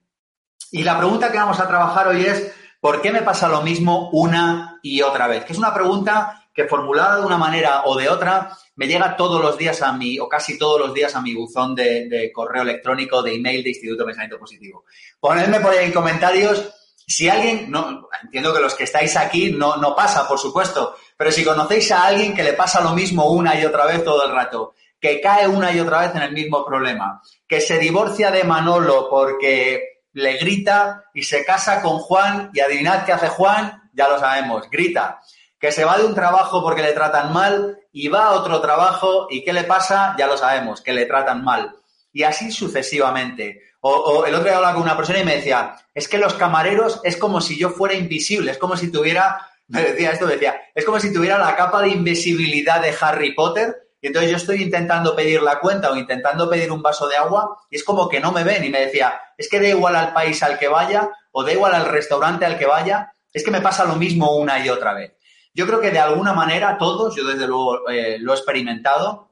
[0.77, 4.11] Y la pregunta que vamos a trabajar hoy es, ¿por qué me pasa lo mismo
[4.11, 5.43] una y otra vez?
[5.47, 9.41] Que es una pregunta que formulada de una manera o de otra me llega todos
[9.41, 13.23] los días a mi, o casi todos los días a mi buzón de, correo electrónico,
[13.23, 14.84] de email de Instituto Pensamiento Positivo.
[15.19, 16.71] Ponedme por ahí en comentarios
[17.06, 21.33] si alguien, no, entiendo que los que estáis aquí no, no pasa, por supuesto, pero
[21.33, 24.33] si conocéis a alguien que le pasa lo mismo una y otra vez todo el
[24.33, 28.45] rato, que cae una y otra vez en el mismo problema, que se divorcia de
[28.45, 34.09] Manolo porque le grita y se casa con Juan y adivinad qué hace Juan, ya
[34.09, 35.21] lo sabemos, grita.
[35.60, 39.26] Que se va de un trabajo porque le tratan mal y va a otro trabajo
[39.28, 40.15] y ¿qué le pasa?
[40.19, 41.76] Ya lo sabemos, que le tratan mal.
[42.15, 43.60] Y así sucesivamente.
[43.81, 46.99] O, el otro día hablaba con una persona y me decía, es que los camareros
[47.05, 50.59] es como si yo fuera invisible, es como si tuviera, me decía esto, me decía,
[50.75, 55.17] es como si tuviera la capa de invisibilidad de Harry Potter entonces yo estoy intentando
[55.17, 58.33] pedir la cuenta o intentando pedir un vaso de agua y es como que no
[58.33, 61.43] me ven y me decía, es que da igual al país al que vaya o
[61.43, 64.69] da igual al restaurante al que vaya, es que me pasa lo mismo una y
[64.69, 65.12] otra vez.
[65.53, 69.31] Yo creo que de alguna manera todos, yo desde luego eh, lo he experimentado,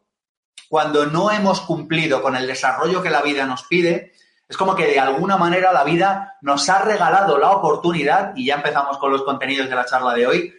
[0.69, 4.13] cuando no hemos cumplido con el desarrollo que la vida nos pide,
[4.49, 8.57] es como que de alguna manera la vida nos ha regalado la oportunidad, y ya
[8.57, 10.55] empezamos con los contenidos de la charla de hoy,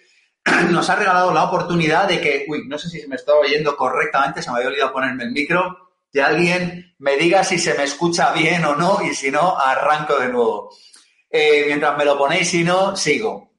[0.71, 3.75] nos ha regalado la oportunidad de que, uy, no sé si se me está oyendo
[3.75, 7.83] correctamente, se me había olvidado ponerme el micro, que alguien me diga si se me
[7.83, 10.73] escucha bien o no y si no, arranco de nuevo.
[11.29, 13.51] Eh, mientras me lo ponéis, si no, sigo.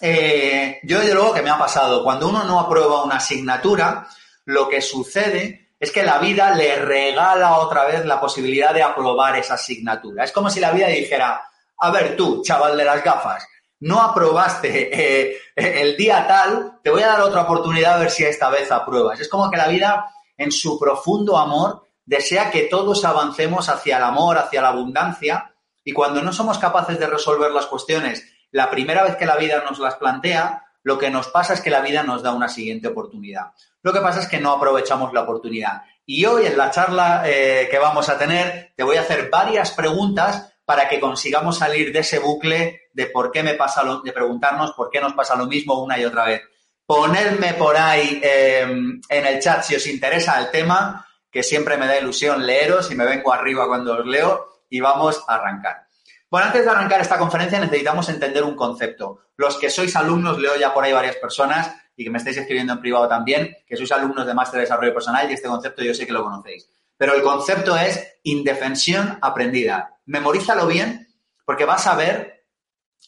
[0.00, 4.06] Eh, yo, desde luego, que me ha pasado, cuando uno no aprueba una asignatura,
[4.44, 9.36] lo que sucede es que la vida le regala otra vez la posibilidad de aprobar
[9.36, 10.24] esa asignatura.
[10.24, 11.42] Es como si la vida dijera,
[11.78, 13.46] a ver tú, chaval de las gafas,
[13.80, 18.24] no aprobaste eh, el día tal, te voy a dar otra oportunidad a ver si
[18.24, 19.20] esta vez apruebas.
[19.20, 20.06] Es como que la vida,
[20.36, 25.54] en su profundo amor, desea que todos avancemos hacia el amor, hacia la abundancia,
[25.84, 29.62] y cuando no somos capaces de resolver las cuestiones la primera vez que la vida
[29.68, 32.88] nos las plantea, lo que nos pasa es que la vida nos da una siguiente
[32.88, 33.52] oportunidad.
[33.82, 35.82] Lo que pasa es que no aprovechamos la oportunidad.
[36.06, 39.72] Y hoy en la charla eh, que vamos a tener, te voy a hacer varias
[39.72, 44.12] preguntas para que consigamos salir de ese bucle de por qué me pasa lo, de
[44.12, 46.42] preguntarnos por qué nos pasa lo mismo una y otra vez.
[46.84, 51.86] Ponedme por ahí em, en el chat si os interesa el tema, que siempre me
[51.86, 55.86] da ilusión leeros y me vengo arriba cuando os leo y vamos a arrancar.
[56.28, 59.20] Bueno, antes de arrancar esta conferencia necesitamos entender un concepto.
[59.36, 62.72] Los que sois alumnos, leo ya por ahí varias personas y que me estáis escribiendo
[62.72, 65.94] en privado también, que sois alumnos de Máster de Desarrollo Personal y este concepto yo
[65.94, 66.68] sé que lo conocéis.
[66.96, 71.08] Pero el concepto es indefensión aprendida memorízalo bien
[71.44, 72.44] porque vas a ver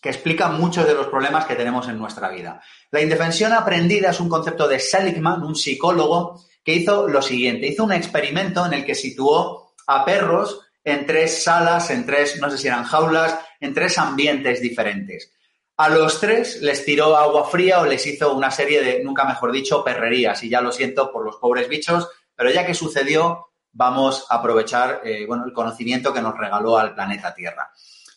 [0.01, 2.63] que explica muchos de los problemas que tenemos en nuestra vida.
[2.91, 7.67] La indefensión aprendida es un concepto de Seligman, un psicólogo, que hizo lo siguiente.
[7.67, 12.51] Hizo un experimento en el que situó a perros en tres salas, en tres, no
[12.51, 15.33] sé si eran jaulas, en tres ambientes diferentes.
[15.79, 19.53] A los tres les tiró agua fría o les hizo una serie de, nunca mejor
[19.53, 20.43] dicho, perrerías.
[20.45, 25.03] Y ya lo siento por los pobres bichos, pero ya que sucedió, vamos a aprovechar
[25.05, 27.71] eh, bueno, el conocimiento que nos regaló al planeta Tierra.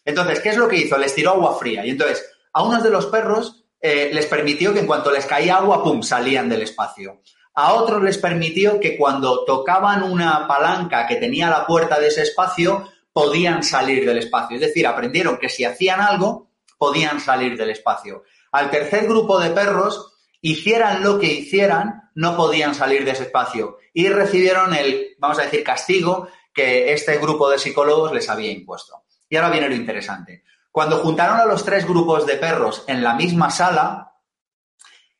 [0.03, 0.97] Entonces, ¿qué es lo que hizo?
[0.97, 1.85] Les tiró agua fría.
[1.85, 5.57] Y entonces, a unos de los perros eh, les permitió que en cuanto les caía
[5.57, 7.21] agua, ¡pum!, salían del espacio.
[7.53, 12.23] A otros les permitió que cuando tocaban una palanca que tenía la puerta de ese
[12.23, 14.55] espacio, podían salir del espacio.
[14.55, 16.49] Es decir, aprendieron que si hacían algo,
[16.79, 18.23] podían salir del espacio.
[18.51, 20.10] Al tercer grupo de perros,
[20.41, 25.43] hicieran lo que hicieran, no podían salir de ese espacio y recibieron el, vamos a
[25.43, 29.03] decir, castigo que este grupo de psicólogos les había impuesto.
[29.29, 30.43] Y ahora viene lo interesante.
[30.71, 34.13] Cuando juntaron a los tres grupos de perros en la misma sala,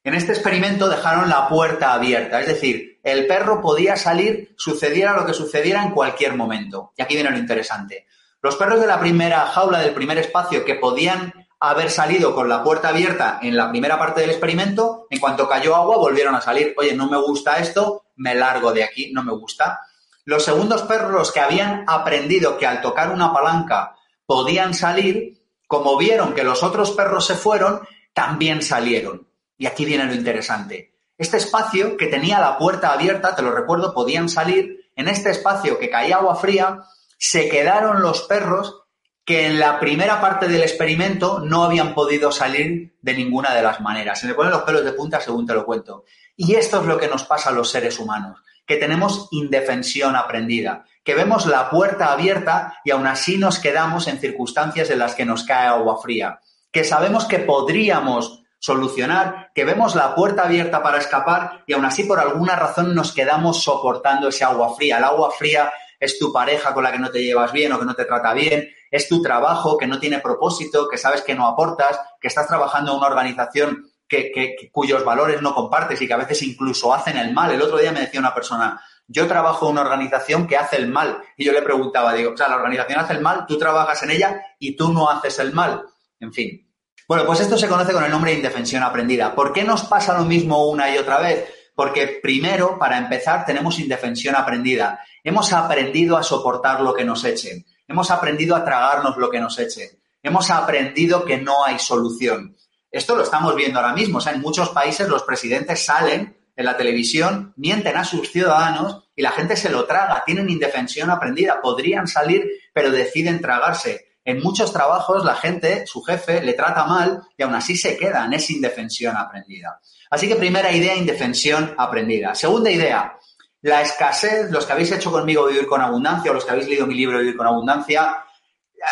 [0.04, 5.26] en este experimento dejaron la puerta abierta, es decir, el perro podía salir, sucediera lo
[5.26, 6.94] que sucediera en cualquier momento.
[6.98, 8.08] Y aquí viene lo interesante.
[8.42, 12.64] Los perros de la primera jaula, del primer espacio, que podían haber salido con la
[12.64, 16.74] puerta abierta en la primera parte del experimento, en cuanto cayó agua volvieron a salir.
[16.76, 19.82] Oye, no me gusta esto, me largo de aquí, no me gusta.
[20.26, 25.38] Los segundos perros que habían aprendido que al tocar una palanca podían salir,
[25.68, 27.82] como vieron que los otros perros se fueron,
[28.12, 29.28] también salieron.
[29.56, 30.96] Y aquí viene lo interesante.
[31.16, 34.90] Este espacio que tenía la puerta abierta, te lo recuerdo, podían salir.
[34.96, 36.80] En este espacio que caía agua fría,
[37.20, 38.81] se quedaron los perros
[39.26, 43.80] que en la primera parte del experimento no habían podido salir de ninguna de las
[43.80, 44.20] maneras.
[44.20, 46.06] Se me ponen los pelos de punta según te lo cuento.
[46.36, 50.86] Y esto es lo que nos pasa a los seres humanos, que tenemos indefensión aprendida,
[51.04, 55.26] que vemos la puerta abierta y aún así nos quedamos en circunstancias en las que
[55.26, 56.40] nos cae agua fría,
[56.72, 62.04] que sabemos que podríamos solucionar, que vemos la puerta abierta para escapar y aún así
[62.04, 65.00] por alguna razón nos quedamos soportando ese agua fría.
[65.00, 67.86] El agua fría es tu pareja con la que no te llevas bien o que
[67.86, 71.48] no te trata bien, es tu trabajo que no tiene propósito, que sabes que no
[71.48, 76.18] aportas, que estás trabajando en una organización que, cuyos valores no compartes y que a
[76.18, 77.52] veces incluso hacen el mal.
[77.52, 80.90] El otro día me decía una persona, yo trabajo en una organización que hace el
[80.90, 81.22] mal.
[81.38, 84.12] Y yo le preguntaba, digo, o sea, la organización hace el mal, tú trabajas en
[84.12, 85.84] ella y tú no haces el mal.
[86.20, 86.68] En fin.
[87.08, 89.34] Bueno, pues esto se conoce con el nombre de indefensión aprendida.
[89.34, 91.50] ¿Por qué nos pasa lo mismo una y otra vez?
[91.76, 95.00] Porque primero, para empezar, tenemos indefensión aprendida.
[95.24, 97.66] Hemos aprendido a soportar lo que nos echen.
[97.92, 99.90] Hemos aprendido a tragarnos lo que nos echen.
[100.24, 102.56] Hemos aprendido que no hay solución.
[102.90, 104.20] Esto lo estamos viendo ahora mismo.
[104.26, 109.32] En muchos países los presidentes salen en la televisión, mienten a sus ciudadanos y la
[109.32, 110.24] gente se lo traga.
[110.26, 111.62] Tienen indefensión aprendida.
[111.62, 114.06] Podrían salir, pero deciden tragarse.
[114.24, 118.32] En muchos trabajos la gente, su jefe, le trata mal y aún así se quedan.
[118.32, 119.82] Es indefensión aprendida.
[120.10, 122.36] Así que primera idea, indefensión aprendida.
[122.36, 123.18] Segunda idea,
[123.62, 126.88] la escasez, los que habéis hecho conmigo Vivir con Abundancia o los que habéis leído
[126.88, 128.24] mi libro Vivir con Abundancia,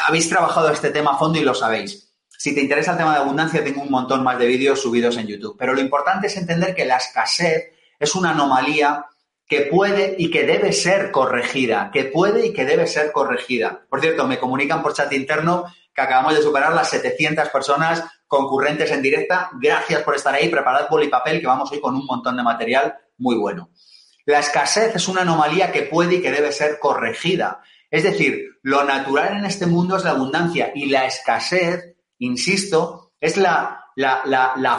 [0.05, 2.13] habéis trabajado este tema a fondo y lo sabéis.
[2.37, 5.27] Si te interesa el tema de abundancia, tengo un montón más de vídeos subidos en
[5.27, 5.57] YouTube.
[5.59, 9.05] Pero lo importante es entender que la escasez es una anomalía
[9.45, 13.81] que puede y que debe ser corregida, que puede y que debe ser corregida.
[13.89, 18.91] Por cierto, me comunican por chat interno que acabamos de superar las 700 personas concurrentes
[18.91, 19.49] en directa.
[19.59, 20.47] Gracias por estar ahí.
[20.47, 23.71] Preparad boli y papel que vamos hoy con un montón de material muy bueno.
[24.29, 27.63] La escasez es una anomalía que puede y que debe ser corregida.
[27.89, 33.37] Es decir, lo natural en este mundo es la abundancia y la escasez, insisto, es
[33.37, 33.87] la,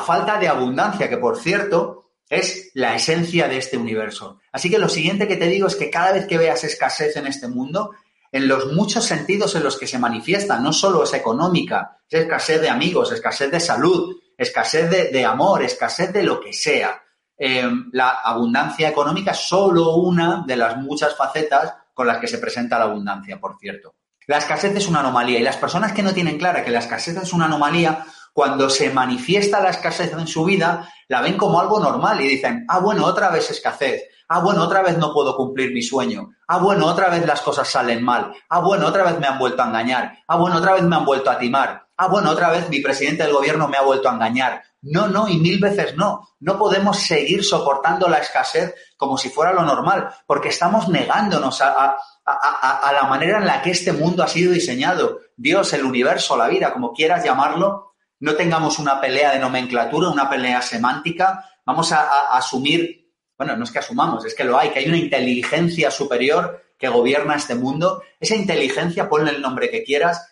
[0.06, 4.38] falta de abundancia, que por cierto es la esencia de este universo.
[4.52, 7.26] Así que lo siguiente que te digo es que cada vez que veas escasez en
[7.26, 7.90] este mundo,
[8.30, 12.60] en los muchos sentidos en los que se manifiesta, no solo es económica, es escasez
[12.60, 17.02] de amigos, escasez de salud, escasez de amor, escasez de lo que sea.
[17.42, 22.36] Em, la abundancia económica es solo una de las muchas facetas con las que se
[22.36, 23.94] presenta la abundancia, por cierto.
[24.26, 27.16] La escasez es una anomalía y las personas que no tienen clara que la escasez
[27.16, 28.04] es una anomalía,
[28.34, 32.66] cuando se manifiesta la escasez en su vida, la ven como algo normal y dicen,
[32.68, 36.58] ah, bueno, otra vez escasez, ah, bueno, otra vez no puedo cumplir mi sueño, ah,
[36.58, 39.68] bueno, otra vez las cosas salen mal, ah, bueno, otra vez me han vuelto a
[39.68, 42.80] engañar, ah, bueno, otra vez me han vuelto a timar, ah, bueno, otra vez mi
[42.80, 46.28] presidente del gobierno me ha vuelto a engañar, no, no, y mil veces no.
[46.40, 51.96] No podemos seguir soportando la escasez como si fuera lo normal, porque estamos negándonos a,
[52.26, 55.20] la manera en la que este mundo ha sido diseñado.
[55.36, 60.30] Dios, el universo, la vida, como quieras llamarlo, no tengamos una pelea de nomenclatura, una
[60.30, 61.44] pelea semántica.
[61.66, 64.98] Vamos a asumir, bueno, no es que asumamos, es que lo hay, que hay una
[64.98, 68.02] inteligencia superior que gobierna este mundo.
[68.18, 70.29] Esa inteligencia, ponle el nombre que quieras,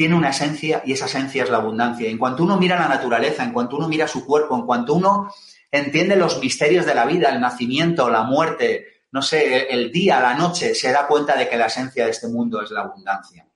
[0.00, 2.08] tiene una esencia y esa esencia es la abundancia.
[2.08, 5.30] En cuanto uno mira la naturaleza, en cuanto uno mira su cuerpo, en cuanto uno
[5.70, 10.32] entiende los misterios de la vida, el nacimiento, la muerte, no sé, el día, la
[10.32, 13.46] noche, se da cuenta de que la esencia de este mundo es la abundancia.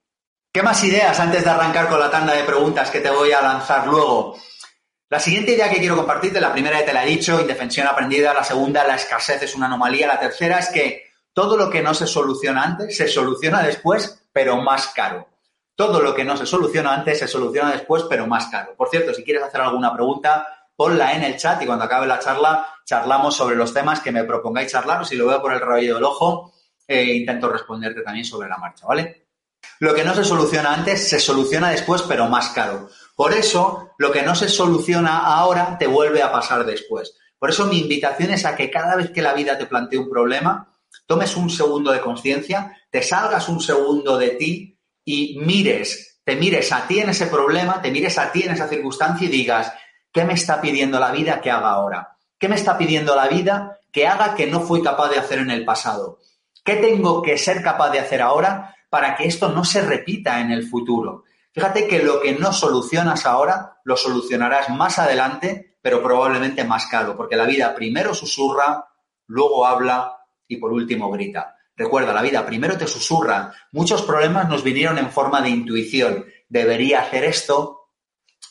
[0.53, 3.41] ¿Qué más ideas antes de arrancar con la tanda de preguntas que te voy a
[3.41, 4.37] lanzar luego?
[5.09, 8.35] La siguiente idea que quiero compartirte, la primera ya te la he dicho, indefensión aprendida,
[8.35, 11.95] la segunda, la escasez es una anomalía, la tercera es que todo lo que no
[11.95, 15.34] se soluciona antes se soluciona después, pero más caro.
[15.77, 18.75] Todo lo que no se soluciona antes se soluciona después, pero más caro.
[18.77, 22.19] Por cierto, si quieres hacer alguna pregunta, ponla en el chat y cuando acabe la
[22.19, 25.95] charla charlamos sobre los temas que me propongáis charlar si lo veo por el rabillo
[25.95, 26.53] del ojo,
[26.87, 29.27] eh, intento responderte también sobre la marcha, ¿vale?
[29.81, 32.89] Lo que no se soluciona antes se soluciona después, pero más caro.
[33.17, 37.17] Por eso, lo que no se soluciona ahora te vuelve a pasar después.
[37.39, 40.11] Por eso mi invitación es a que cada vez que la vida te plantee un
[40.11, 40.77] problema,
[41.07, 44.74] tomes un segundo de conciencia, te salgas un segundo de ti
[45.05, 48.69] y mires, te mires a ti en ese problema, te mires a ti en esa
[48.69, 49.73] circunstancia y digas,
[50.13, 52.17] ¿qué me está pidiendo la vida que haga ahora?
[52.39, 55.51] ¿Qué me está pidiendo la vida que haga que no fui capaz de hacer en
[55.51, 56.19] el pasado?
[56.65, 60.53] ¿Qué tengo que ser capaz de hacer ahora para que esto no se repita en
[60.53, 61.25] el futuro.
[61.51, 67.17] Fíjate que lo que no solucionas ahora, lo solucionarás más adelante, pero probablemente más caro,
[67.17, 68.87] porque la vida primero susurra,
[69.27, 71.57] luego habla y por último grita.
[71.77, 73.53] Recuerda, la vida primero te susurra.
[73.73, 76.25] Muchos problemas nos vinieron en forma de intuición.
[76.49, 77.91] Debería hacer esto,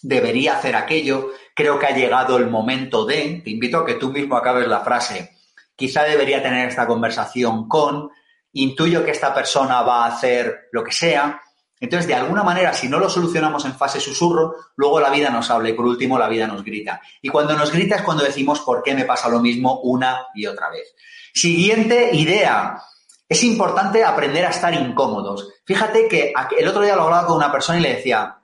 [0.02, 4.12] debería hacer aquello, creo que ha llegado el momento de, te invito a que tú
[4.12, 5.38] mismo acabes la frase,
[5.76, 8.10] quizá debería tener esta conversación con,
[8.52, 11.42] intuyo que esta persona va a hacer lo que sea.
[11.80, 15.50] Entonces, de alguna manera, si no lo solucionamos en fase susurro, luego la vida nos
[15.50, 17.02] habla y por último la vida nos grita.
[17.22, 20.46] Y cuando nos grita es cuando decimos por qué me pasa lo mismo una y
[20.46, 20.96] otra vez.
[21.34, 22.82] Siguiente idea.
[23.28, 25.50] Es importante aprender a estar incómodos.
[25.66, 28.38] Fíjate que el otro día lo hablaba con una persona y le decía,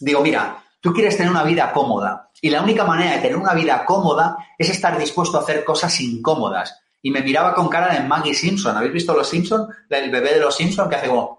[0.00, 3.54] digo, mira, tú quieres tener una vida cómoda y la única manera de tener una
[3.54, 8.00] vida cómoda es estar dispuesto a hacer cosas incómodas y me miraba con cara de
[8.00, 8.74] Maggie Simpson.
[8.76, 9.68] ¿Habéis visto los Simpson?
[9.90, 11.36] El bebé de los Simpson que hace como...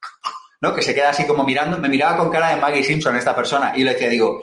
[0.60, 0.74] ¿No?
[0.74, 1.78] Que se queda así como mirando.
[1.78, 4.42] Me miraba con cara de Maggie Simpson esta persona y le decía, digo,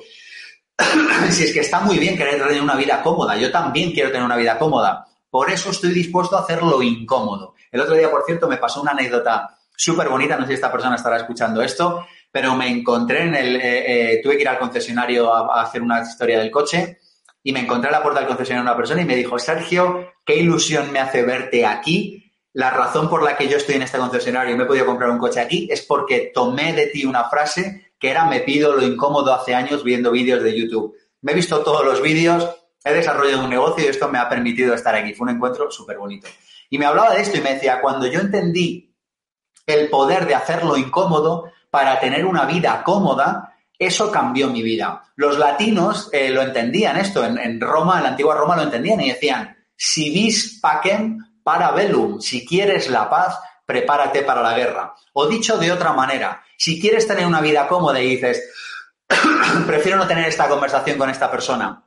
[1.31, 4.25] si es que está muy bien querer tener una vida cómoda, yo también quiero tener
[4.25, 5.05] una vida cómoda.
[5.29, 7.52] Por eso estoy dispuesto a hacerlo incómodo.
[7.73, 10.71] El otro día, por cierto, me pasó una anécdota súper bonita, no sé si esta
[10.71, 13.55] persona estará escuchando esto, pero me encontré en el...
[13.55, 16.99] Eh, eh, tuve que ir al concesionario a, hacer una historia del coche
[17.41, 20.35] y me encontré a la puerta del concesionario una persona y me dijo, Sergio, qué
[20.35, 22.31] ilusión me hace verte aquí.
[22.53, 25.09] La razón por la que yo estoy en este concesionario y me he podido comprar
[25.09, 28.83] un coche aquí es porque tomé de ti una frase que era me pido lo
[28.83, 30.95] incómodo hace años viendo vídeos de YouTube.
[31.21, 32.47] Me he visto todos los vídeos,
[32.85, 35.15] he desarrollado un negocio y esto me ha permitido estar aquí.
[35.15, 36.27] Fue un encuentro súper bonito.
[36.73, 38.97] Y me hablaba de esto y me decía, cuando yo entendí
[39.67, 45.03] el poder de hacerlo incómodo para tener una vida cómoda, eso cambió mi vida.
[45.15, 49.11] Los latinos eh, lo entendían esto, en, Roma, en la antigua Roma lo entendían y
[49.11, 53.37] decían, si vis pacem para bellum, si quieres la paz,
[53.67, 54.95] prepárate para la guerra.
[55.13, 58.49] O dicho de otra manera, si quieres tener una vida cómoda y dices,
[59.67, 61.83] prefiero no tener esta conversación con esta persona,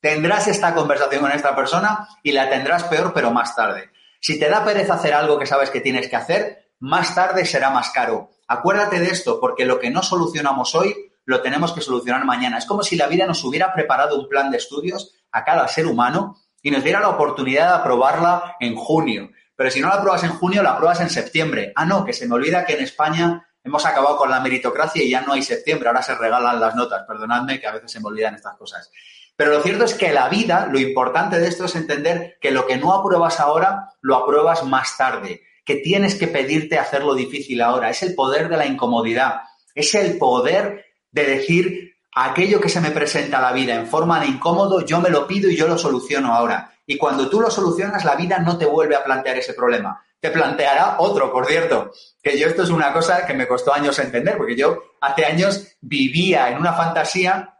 [0.00, 3.90] tendrás esta conversación con esta persona y la tendrás peor, pero más tarde.
[4.22, 7.70] Si te da pereza hacer algo que sabes que tienes que hacer, más tarde será
[7.70, 8.30] más caro.
[8.46, 12.58] Acuérdate de esto, porque lo que no solucionamos hoy lo tenemos que solucionar mañana.
[12.58, 15.88] Es como si la vida nos hubiera preparado un plan de estudios a cada ser
[15.88, 19.30] humano y nos diera la oportunidad de aprobarla en junio.
[19.56, 21.72] Pero si no la apruebas en junio, la apruebas en septiembre.
[21.74, 25.10] Ah, no, que se me olvida que en España hemos acabado con la meritocracia y
[25.10, 27.02] ya no hay septiembre, ahora se regalan las notas.
[27.08, 28.88] Perdonadme que a veces se me olvidan estas cosas.
[29.36, 32.66] Pero lo cierto es que la vida, lo importante de esto es entender que lo
[32.66, 37.90] que no apruebas ahora, lo apruebas más tarde, que tienes que pedirte hacerlo difícil ahora.
[37.90, 39.42] Es el poder de la incomodidad,
[39.74, 44.20] es el poder de decir aquello que se me presenta a la vida en forma
[44.20, 46.72] de incómodo, yo me lo pido y yo lo soluciono ahora.
[46.86, 50.04] Y cuando tú lo solucionas, la vida no te vuelve a plantear ese problema.
[50.20, 51.92] Te planteará otro, por cierto.
[52.22, 55.76] Que yo esto es una cosa que me costó años entender, porque yo hace años
[55.80, 57.51] vivía en una fantasía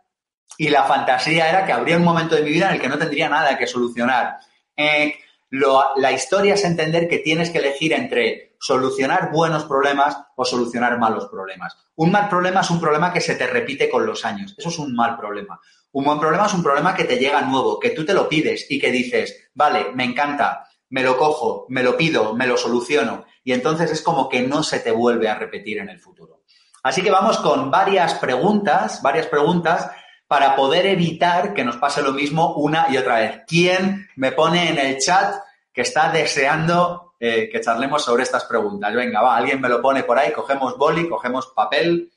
[0.59, 2.99] y la fantasía era que habría un momento de mi vida en el que no
[2.99, 4.39] tendría nada que solucionar.
[4.77, 5.15] Eh,
[5.51, 11.27] la historia es entender que tienes que elegir entre solucionar buenos problemas o solucionar malos
[11.27, 11.77] problemas.
[11.97, 14.55] Un mal problema es un problema que se te repite con los años.
[14.57, 15.61] Eso es un mal problema.
[15.93, 18.67] Un buen problema es un problema que te llega nuevo, que tú te lo pides
[18.71, 23.27] y que dices, vale, me encanta, me lo cojo, me lo pido, me lo soluciono.
[23.45, 26.45] Y entonces es como que no se te vuelve a repetir en el futuro.
[26.83, 29.91] Así que vamos con varias preguntas, varias preguntas
[30.33, 33.43] para poder evitar que nos pase lo mismo una y otra vez.
[33.47, 35.35] ¿Quién me pone en el chat
[35.75, 38.95] que está deseando eh, que charlemos sobre estas preguntas?
[38.95, 42.11] Venga, va, alguien me lo pone por ahí, cogemos boli, cogemos papel.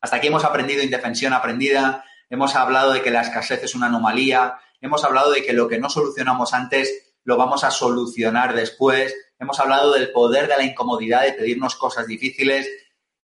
[0.00, 4.58] Hasta aquí hemos aprendido indefensión aprendida, hemos hablado de que la escasez es una anomalía,
[4.80, 9.60] hemos hablado de que lo que no solucionamos antes lo vamos a solucionar después, hemos
[9.60, 12.68] hablado del poder de la incomodidad de pedirnos cosas difíciles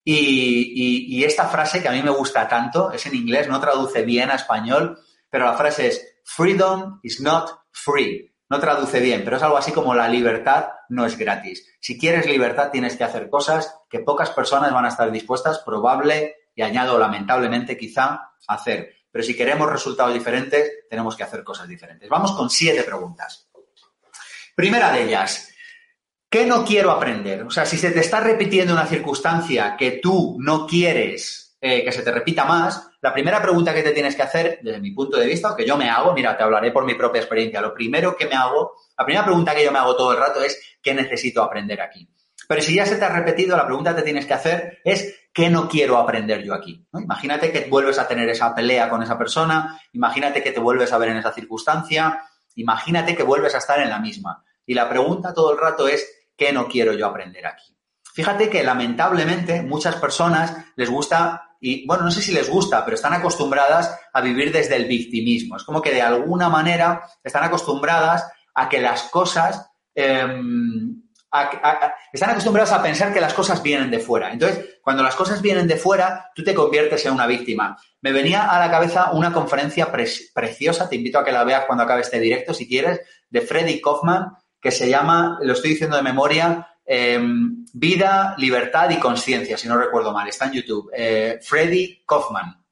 [0.07, 4.29] Y, esta frase que a mí me gusta tanto, es en inglés, no traduce bien
[4.29, 8.31] a español, pero la frase es, freedom is not free.
[8.47, 11.67] No traduce bien, pero es algo así como la libertad no es gratis.
[11.79, 16.35] Si quieres libertad, tienes que hacer cosas que pocas personas van a estar dispuestas, probable,
[16.53, 18.05] y añado lamentablemente quizá,
[18.47, 18.93] a hacer.
[19.12, 22.07] Pero si queremos resultados diferentes, tenemos que hacer cosas diferentes.
[22.07, 23.50] Vamos con siete preguntas.
[24.53, 25.51] Primera de ellas,
[26.29, 27.44] ¿qué no quiero aprender?
[27.44, 31.91] O sea, si se te está repitiendo una circunstancia que tú no quieres eh, que
[31.91, 35.17] se te repita más, la primera pregunta que te tienes que hacer, desde mi punto
[35.17, 37.74] de vista, o que yo me hago, mira, te hablaré por mi propia experiencia, lo
[37.74, 40.62] primero que me hago, la primera pregunta que yo me hago todo el rato es,
[40.79, 42.08] ¿qué necesito aprender aquí?
[42.48, 45.15] Pero si ya se te ha repetido, la pregunta que te tienes que hacer es,
[45.34, 46.86] ¿qué no quiero aprender yo aquí?
[46.94, 51.00] Imagínate que vuelves a tener esa pelea con esa persona, imagínate que te vuelves a
[51.00, 52.22] ver en esa circunstancia,
[52.53, 54.44] imagínate que vuelves a estar en la misma.
[54.65, 57.75] Y la pregunta todo el rato es, ¿qué no quiero yo aprender aquí?
[58.15, 62.95] Fíjate que lamentablemente muchas personas les gusta, y bueno, no sé si les gusta, pero
[62.95, 65.57] están acostumbradas a vivir desde el victimismo.
[65.57, 71.03] Es como que de alguna manera están acostumbradas a que las cosas, em,
[72.13, 74.31] están acostumbradas a pensar que las cosas vienen de fuera.
[74.31, 77.77] Entonces, cuando las cosas vienen de fuera, tú te conviertes en una víctima.
[78.00, 81.84] Me venía a la cabeza una conferencia preciosa, te invito a que la veas cuando
[81.84, 84.31] acabe este directo, si quieres, de Freddy Kaufman,
[84.65, 89.77] que se llama, lo estoy diciendo de memoria, em, Vida, Libertad y Conciencia, si no
[89.77, 90.27] recuerdo mal.
[90.27, 90.89] Está en YouTube.
[90.91, 92.65] Eh, Freddy Kaufman.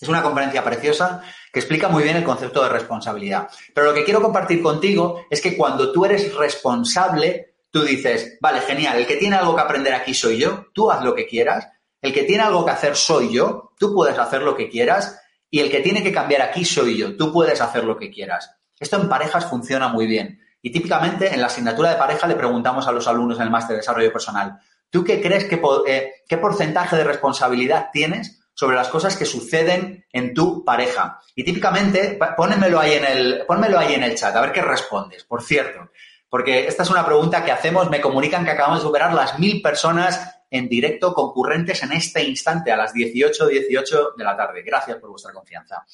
[0.00, 3.46] Es una conferencia preciosa que explica muy bien el concepto de responsabilidad.
[3.74, 8.62] Pero lo que quiero compartir contigo es que cuando tú eres responsable, tú dices, vale,
[8.62, 11.68] genial, el que tiene algo que aprender aquí soy yo, tú haz lo que quieras,
[12.00, 15.20] el que tiene algo que hacer soy yo, tú puedes hacer lo que quieras,
[15.50, 18.50] y el que tiene que cambiar aquí soy yo, tú puedes hacer lo que quieras.
[18.80, 20.40] Esto en parejas funciona muy bien.
[20.62, 23.74] Y típicamente en la asignatura de pareja le preguntamos a los alumnos en el máster
[23.74, 24.58] de desarrollo personal,
[24.90, 25.46] ¿tú qué crees
[25.86, 31.20] eh, qué porcentaje de responsabilidad tienes sobre las cosas que suceden en tu pareja?
[31.34, 35.24] Y típicamente, pónmelo ahí en el, en el chat, a ver qué respondes.
[35.24, 35.90] Por cierto,
[36.28, 39.62] porque esta es una pregunta que hacemos, me comunican que acabamos de superar las mil
[39.62, 44.62] personas en directo concurrentes en este instante a las 18, 18 de la tarde.
[44.62, 45.84] Gracias por vuestra confianza.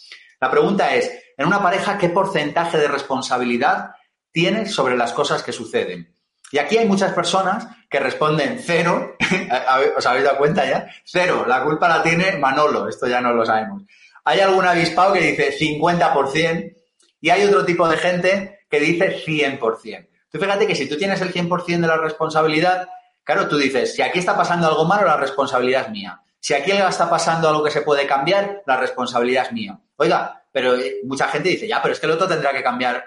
[0.40, 3.90] La pregunta es, en una pareja, ¿qué porcentaje de responsabilidad
[4.34, 6.12] tienes sobre las cosas que suceden.
[6.50, 9.16] Y aquí hay muchas personas que responden cero,
[9.96, 10.88] ¿os habéis dado cuenta ya?
[11.04, 13.84] Cero, la culpa la tiene Manolo, esto ya no lo sabemos.
[14.24, 16.74] Hay algún avispado que dice 50%
[17.20, 20.08] y hay otro tipo de gente que dice 100%.
[20.30, 22.88] Tú fíjate que si tú tienes el 100% de la responsabilidad,
[23.22, 26.20] claro, tú dices, si aquí está pasando algo malo, la responsabilidad es mía.
[26.40, 29.78] Si aquí está pasando algo que se puede cambiar, la responsabilidad es mía.
[29.96, 33.04] Oiga, pero eh, mucha gente dice, ya, pero es que el otro tendrá que cambiar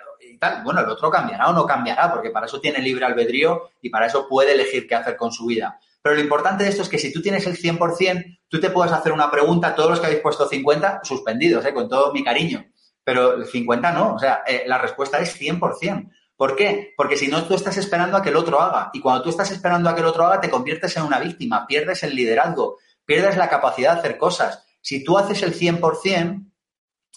[0.64, 4.08] bueno, el otro cambiará o no cambiará, porque para eso tiene libre albedrío y para
[4.08, 5.80] eso puede elegir qué hacer con su vida.
[6.02, 8.94] Pero lo importante de esto es que si tú tienes el 100%, tú te puedes
[8.94, 11.74] hacer una pregunta, todos los que habéis puesto 50, suspendidos, ¿eh?
[11.74, 12.66] con todo mi cariño.
[13.04, 16.12] Pero el 50 no, o sea, eh, la respuesta es 100%.
[16.38, 16.94] ¿Por qué?
[16.96, 18.92] Porque si no, tú estás esperando a que el otro haga.
[18.94, 21.66] Y cuando tú estás esperando a que el otro haga, te conviertes en una víctima,
[21.66, 24.64] pierdes el liderazgo, pierdes la capacidad de hacer cosas.
[24.82, 26.52] Si tú haces el 100%,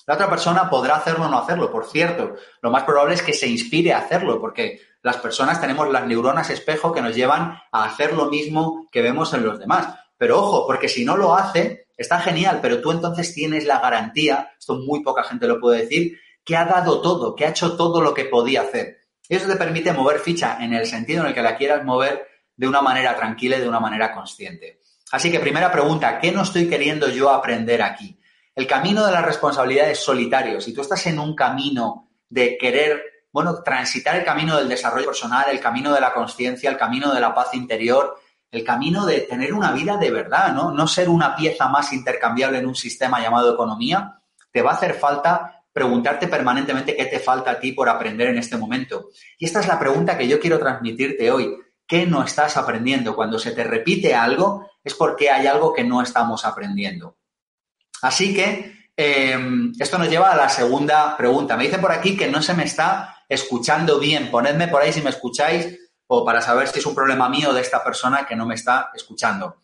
[0.07, 1.71] la otra persona podrá hacerlo o no hacerlo.
[1.71, 5.91] Por cierto, lo más probable es que se inspire a hacerlo, porque las personas tenemos
[5.91, 9.95] las neuronas espejo que nos llevan a hacer lo mismo que vemos en los demás.
[10.19, 14.53] Pero ojo, porque si no lo hace, está genial, pero tú entonces tienes la garantía,
[14.59, 18.03] esto muy poca gente lo puede decir, que ha dado todo, que ha hecho todo
[18.03, 18.99] lo que podía hacer.
[19.29, 22.69] Eso te permite mover ficha en el sentido en el que la quieras mover de
[22.69, 24.81] una manera tranquila y de una manera consciente.
[25.13, 28.20] Así que primera pregunta, ¿qué no estoy queriendo yo aprender aquí?
[28.55, 30.61] El camino de la responsabilidad es solitario.
[30.61, 35.47] Si tú estás en un camino de querer, bueno, transitar el camino del desarrollo personal,
[35.51, 38.19] el camino de la conciencia, el camino de la paz interior,
[38.51, 40.73] el camino de tener una vida de verdad, ¿no?
[40.73, 44.95] No ser una pieza más intercambiable en un sistema llamado economía, te va a hacer
[44.95, 49.11] falta preguntarte permanentemente qué te falta a ti por aprender en este momento.
[49.39, 51.57] Y esta es la pregunta que yo quiero transmitirte hoy.
[51.87, 53.15] ¿Qué no estás aprendiendo?
[53.15, 57.17] Cuando se te repite algo es porque hay algo que no estamos aprendiendo.
[58.03, 61.57] Así que em, esto nos lleva a la segunda pregunta.
[61.57, 64.31] Me dicen por aquí que no se me está escuchando bien.
[64.31, 67.61] Ponedme por ahí si me escucháis o para saber si es un problema mío de
[67.61, 69.63] esta persona que no me está escuchando.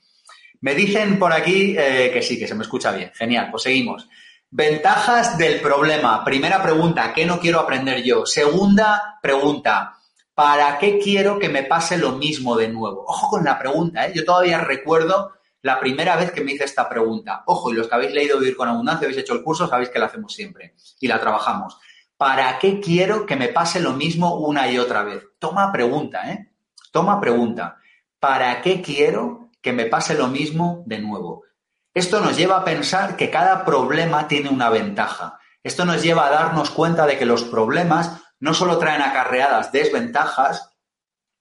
[0.61, 3.13] Me dicen por aquí eh, que sí, que se me escucha bien.
[3.15, 4.09] Genial, pues seguimos.
[4.51, 6.25] Ventajas del problema.
[6.25, 8.25] Primera pregunta, ¿qué no quiero aprender yo?
[8.25, 9.99] Segunda pregunta,
[10.35, 13.05] ¿para qué quiero que me pase lo mismo de nuevo?
[13.07, 14.13] Ojo con la pregunta, ¿eh?
[14.15, 15.33] Yo todavía recuerdo
[15.67, 17.43] la primera vez que me hice esta pregunta.
[17.47, 19.99] Ojo, y los que habéis leído Vivir con Abundancia, habéis hecho el curso, sabéis que
[19.99, 21.79] la hacemos siempre y la trabajamos.
[22.17, 25.23] ¿Para qué quiero que me pase lo mismo una y otra vez?
[25.39, 26.53] Toma pregunta, ¿eh?
[26.91, 27.77] Toma pregunta.
[28.19, 31.43] ¿Para qué quiero que me pase lo mismo de nuevo.
[31.93, 35.41] Esto nos lleva a pensar que cada problema tiene una ventaja.
[35.61, 40.71] Esto nos lleva a darnos cuenta de que los problemas no solo traen acarreadas desventajas,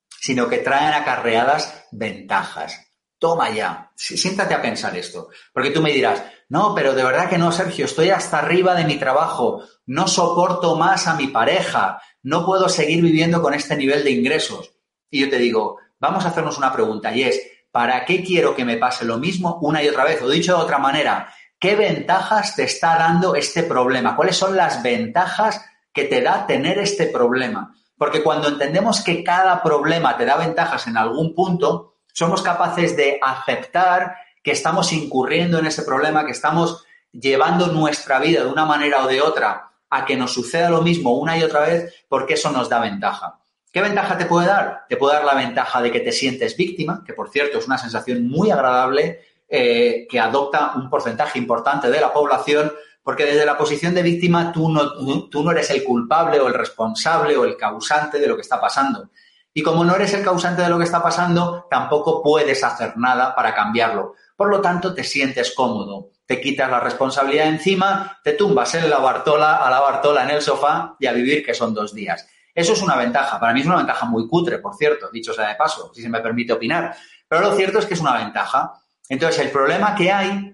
[0.10, 2.85] sino que traen acarreadas ventajas.
[3.18, 7.38] Toma ya, siéntate a pensar esto, porque tú me dirás, no, pero de verdad que
[7.38, 12.46] no, Sergio, estoy hasta arriba de mi trabajo, no soporto más a mi pareja, no
[12.46, 14.74] puedo seguir viviendo con este nivel de ingresos.
[15.10, 18.66] Y yo te digo, vamos a hacernos una pregunta y es, ¿para qué quiero que
[18.66, 20.22] me pase lo mismo una y otra vez?
[20.22, 24.16] O dicho de otra manera, ¿qué ventajas te está dando este problema?
[24.16, 27.76] ¿Cuáles son las ventajas que te da tener este problema?
[27.98, 33.20] Porque cuando entendemos que cada problema te da ventajas en algún punto, somos capaces de
[33.22, 39.04] aceptar que estamos incurriendo en ese problema, que estamos llevando nuestra vida de una manera
[39.04, 42.52] o de otra a que nos suceda lo mismo una y otra vez, porque eso
[42.52, 43.40] nos da ventaja.
[43.70, 44.86] ¿Qué ventaja te puede dar?
[44.88, 47.78] Te puede dar la ventaja de que te sientes víctima, que por cierto es una
[47.78, 52.72] sensación muy agradable eh, que adopta un porcentaje importante de la población,
[53.04, 56.54] porque desde la posición de víctima tú no, tú no eres el culpable o el
[56.54, 59.10] responsable o el causante de lo que está pasando.
[59.58, 63.34] Y como no eres el causante de lo que está pasando, tampoco puedes hacer nada
[63.34, 64.16] para cambiarlo.
[64.36, 68.98] Por lo tanto, te sientes cómodo, te quitas la responsabilidad encima, te tumbas en la
[68.98, 72.28] Bartola, a la Bartola en el sofá y a vivir que son dos días.
[72.54, 73.40] Eso es una ventaja.
[73.40, 76.10] Para mí es una ventaja muy cutre, por cierto, dicho sea de paso, si se
[76.10, 76.94] me permite opinar.
[77.26, 78.74] Pero lo cierto es que es una ventaja.
[79.08, 80.54] Entonces, el problema que hay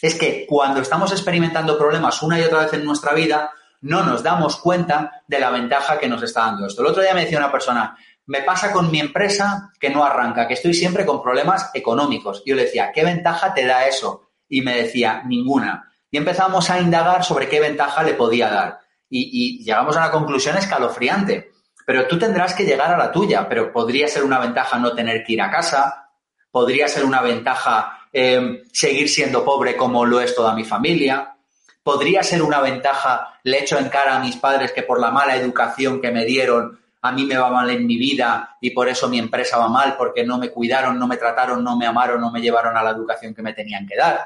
[0.00, 4.22] es que cuando estamos experimentando problemas una y otra vez en nuestra vida, no nos
[4.22, 6.82] damos cuenta de la ventaja que nos está dando esto.
[6.82, 10.46] El otro día me decía una persona, me pasa con mi empresa que no arranca,
[10.46, 12.42] que estoy siempre con problemas económicos.
[12.46, 14.30] Yo le decía, ¿qué ventaja te da eso?
[14.48, 15.92] Y me decía, ninguna.
[16.10, 18.80] Y empezamos a indagar sobre qué ventaja le podía dar.
[19.08, 21.52] Y, llegamos a una conclusión escalofriante.
[21.84, 25.24] Pero tú tendrás que llegar a la tuya, pero podría ser una ventaja no tener
[25.24, 26.10] que ir a casa,
[26.50, 31.34] podría ser una ventaja eh, seguir siendo pobre como lo es toda mi familia,
[31.82, 35.34] podría ser una ventaja le echo en cara a mis padres que por la mala
[35.34, 39.08] educación que me dieron a mí me va mal en mi vida y por eso
[39.08, 42.30] mi empresa va mal, porque no me cuidaron, no me trataron, no me amaron, no
[42.30, 44.24] me llevaron a la educación que me tenían que dar.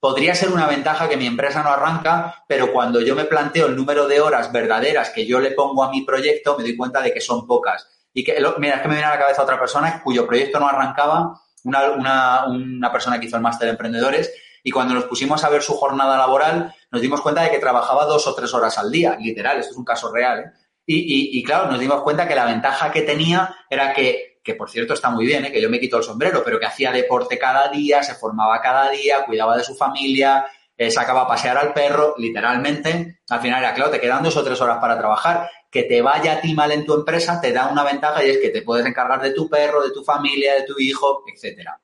[0.00, 3.76] Podría ser una ventaja que mi empresa no arranca, pero cuando yo me planteo el
[3.76, 7.12] número de horas verdaderas que yo le pongo a mi proyecto, me doy cuenta de
[7.12, 7.88] que son pocas.
[8.14, 10.68] Y que, mira, es que me viene a la cabeza otra persona cuyo proyecto no
[10.68, 14.32] arrancaba, una, una, una persona que hizo el máster de emprendedores,
[14.62, 18.06] y cuando nos pusimos a ver su jornada laboral, nos dimos cuenta de que trabajaba
[18.06, 20.63] dos o tres horas al día, literal, esto es un caso real, ¿eh?
[20.86, 24.92] Y, claro, nos dimos cuenta que la ventaja que tenía era que, que por cierto
[24.92, 25.52] está muy bien, ¿eh?
[25.52, 28.90] que yo me quito el sombrero, pero que hacía deporte cada día, se formaba cada
[28.90, 33.20] día, cuidaba de su familia, eh, sacaba a pasear al perro, literalmente.
[33.28, 35.48] Al final era, claro, te quedan dos o tres horas para trabajar.
[35.70, 38.38] Que te vaya a ti mal en tu empresa te da una ventaja y es
[38.38, 41.80] que te puedes encargar de tu perro, de tu familia, de tu hijo, etcétera.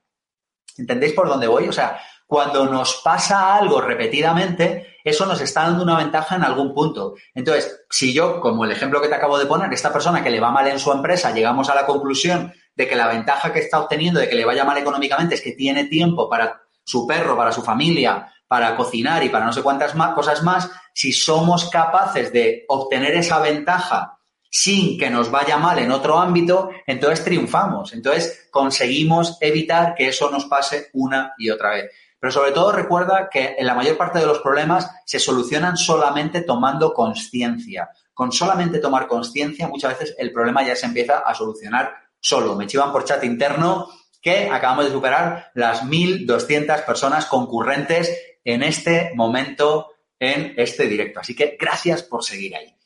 [0.77, 1.69] ¿Entendéis por dónde voy?
[1.69, 6.73] O sea, cuando nos pasa algo repetidamente, eso nos está dando una ventaja en algún
[6.73, 7.17] punto.
[7.35, 10.39] Entonces, si yo, como el ejemplo que te acabo de poner, esta persona que le
[10.39, 13.81] va mal en su empresa, llegamos a la conclusión de que la ventaja que está
[13.81, 17.51] obteniendo de que le vaya mal económicamente es que tiene tiempo para su perro, para
[17.51, 22.65] su familia, para cocinar y para no sé cuántas cosas más, si somos capaces de
[22.69, 27.93] obtener esa ventaja sin que nos vaya mal en otro ámbito, entonces triunfamos.
[27.93, 31.91] Entonces conseguimos evitar que eso nos pase una y otra vez.
[32.21, 36.43] Pero sobre todo recuerda que en la mayor parte de los problemas se solucionan solamente
[36.43, 37.89] tomando conciencia.
[38.13, 42.55] Con solamente tomar conciencia, muchas veces el problema ya se empieza a solucionar solo.
[42.55, 43.89] Me chivan por chat interno
[44.21, 51.21] que acabamos de superar las 1.200 personas concurrentes en este momento en este directo.
[51.21, 52.77] Así que gracias por seguir ahí.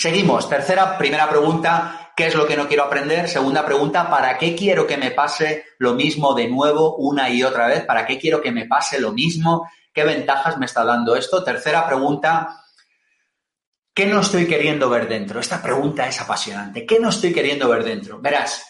[0.00, 0.48] Seguimos.
[0.48, 3.28] Tercera, primera pregunta, ¿qué es lo que no quiero aprender?
[3.28, 7.66] Segunda pregunta, ¿para qué quiero que me pase lo mismo de nuevo una y otra
[7.66, 7.84] vez?
[7.84, 9.70] ¿Para qué quiero que me pase lo mismo?
[9.92, 11.44] ¿Qué ventajas me está dando esto?
[11.44, 12.62] Tercera pregunta,
[13.92, 15.38] ¿qué no estoy queriendo ver dentro?
[15.38, 16.86] Esta pregunta es apasionante.
[16.86, 18.22] ¿Qué no estoy queriendo ver dentro?
[18.22, 18.64] Verás,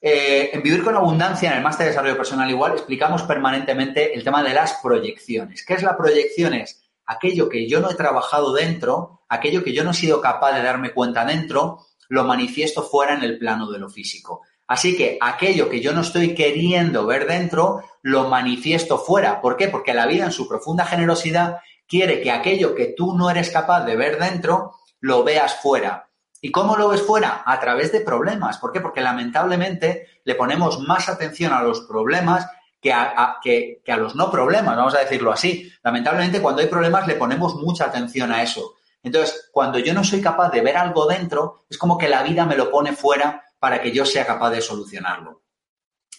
[0.00, 4.24] eh, en Vivir con Abundancia, en el Máster de Desarrollo Personal igual, explicamos permanentemente el
[4.24, 5.62] tema de las proyecciones.
[5.62, 6.54] ¿Qué es la proyección?
[6.54, 6.79] Es
[7.10, 10.62] aquello que yo no he trabajado dentro aquello que yo no he sido capaz de
[10.62, 14.42] darme cuenta dentro, lo manifiesto fuera en el plano de lo físico.
[14.66, 19.40] Así que aquello que yo no estoy queriendo ver dentro, lo manifiesto fuera.
[19.40, 19.68] ¿Por qué?
[19.68, 23.84] Porque la vida en su profunda generosidad quiere que aquello que tú no eres capaz
[23.84, 26.08] de ver dentro, lo veas fuera.
[26.40, 27.42] ¿Y cómo lo ves fuera?
[27.46, 28.58] A través de problemas.
[28.58, 28.80] ¿Por qué?
[28.80, 32.46] Porque lamentablemente le ponemos más atención a los problemas
[32.80, 35.70] que a, que a, los no problemas, vamos a decirlo así.
[35.82, 38.76] Lamentablemente cuando hay problemas le ponemos mucha atención a eso.
[39.02, 42.44] Entonces, cuando yo no soy capaz de ver algo dentro, es como que la vida
[42.44, 45.42] me lo pone fuera para que yo sea capaz de solucionarlo.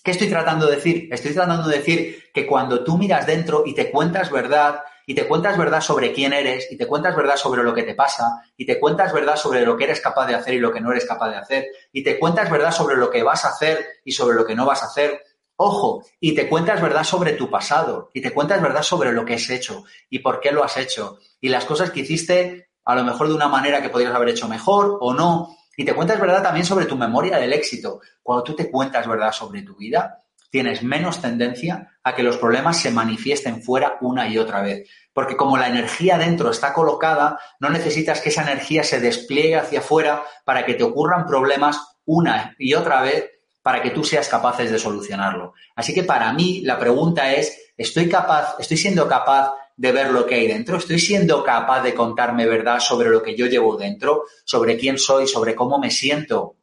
[0.03, 1.07] ¿Qué estoy tratando de decir?
[1.11, 5.27] Estoy tratando de decir que cuando tú miras dentro y te cuentas verdad, y te
[5.27, 8.65] cuentas verdad sobre quién eres, y te cuentas verdad sobre lo que te pasa, y
[8.65, 11.05] te cuentas verdad sobre lo que eres capaz de hacer y lo que no eres
[11.05, 14.35] capaz de hacer, y te cuentas verdad sobre lo que vas a hacer y sobre
[14.35, 15.21] lo que no vas a hacer,
[15.61, 19.35] ojo, y te cuentas verdad sobre tu pasado, y te cuentas verdad sobre lo que
[19.35, 23.03] has hecho y por qué lo has hecho, y las cosas que hiciste a lo
[23.03, 26.43] mejor de una manera que podrías haber hecho mejor o no, y te cuentas verdad
[26.43, 28.01] también sobre tu memoria del éxito.
[28.21, 32.77] Cuando tú te cuentas verdad sobre tu vida, tienes menos tendencia a que los problemas
[32.77, 34.89] se manifiesten fuera una y otra vez.
[35.13, 39.79] Porque como la energía dentro está colocada, no necesitas que esa energía se despliegue hacia
[39.79, 43.29] afuera para que te ocurran problemas una y otra vez
[43.61, 45.53] para que tú seas capaces de solucionarlo.
[45.75, 50.25] Así que para mí la pregunta es, ¿estoy capaz, estoy siendo capaz de ver lo
[50.25, 50.77] que hay dentro?
[50.77, 55.27] ¿Estoy siendo capaz de contarme verdad sobre lo que yo llevo dentro, sobre quién soy,
[55.27, 56.55] sobre cómo me siento?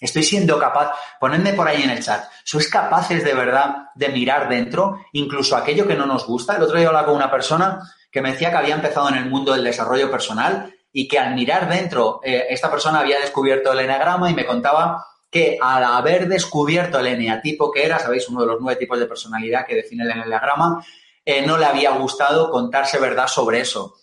[0.00, 4.46] Estoy siendo capaz, ponedme por ahí en el chat, ¿sois capaces de verdad de mirar
[4.46, 6.56] dentro, incluso aquello que no nos gusta?
[6.56, 9.30] El otro día hablaba con una persona que me decía que había empezado en el
[9.30, 13.80] mundo del desarrollo personal y que al mirar dentro, eh, esta persona había descubierto el
[13.80, 15.02] enagrama y me contaba
[15.36, 19.04] que al haber descubierto el eneatipo que era, sabéis, uno de los nueve tipos de
[19.04, 20.82] personalidad que define el eneagrama,
[21.22, 23.96] eh, no le había gustado contarse verdad sobre eso.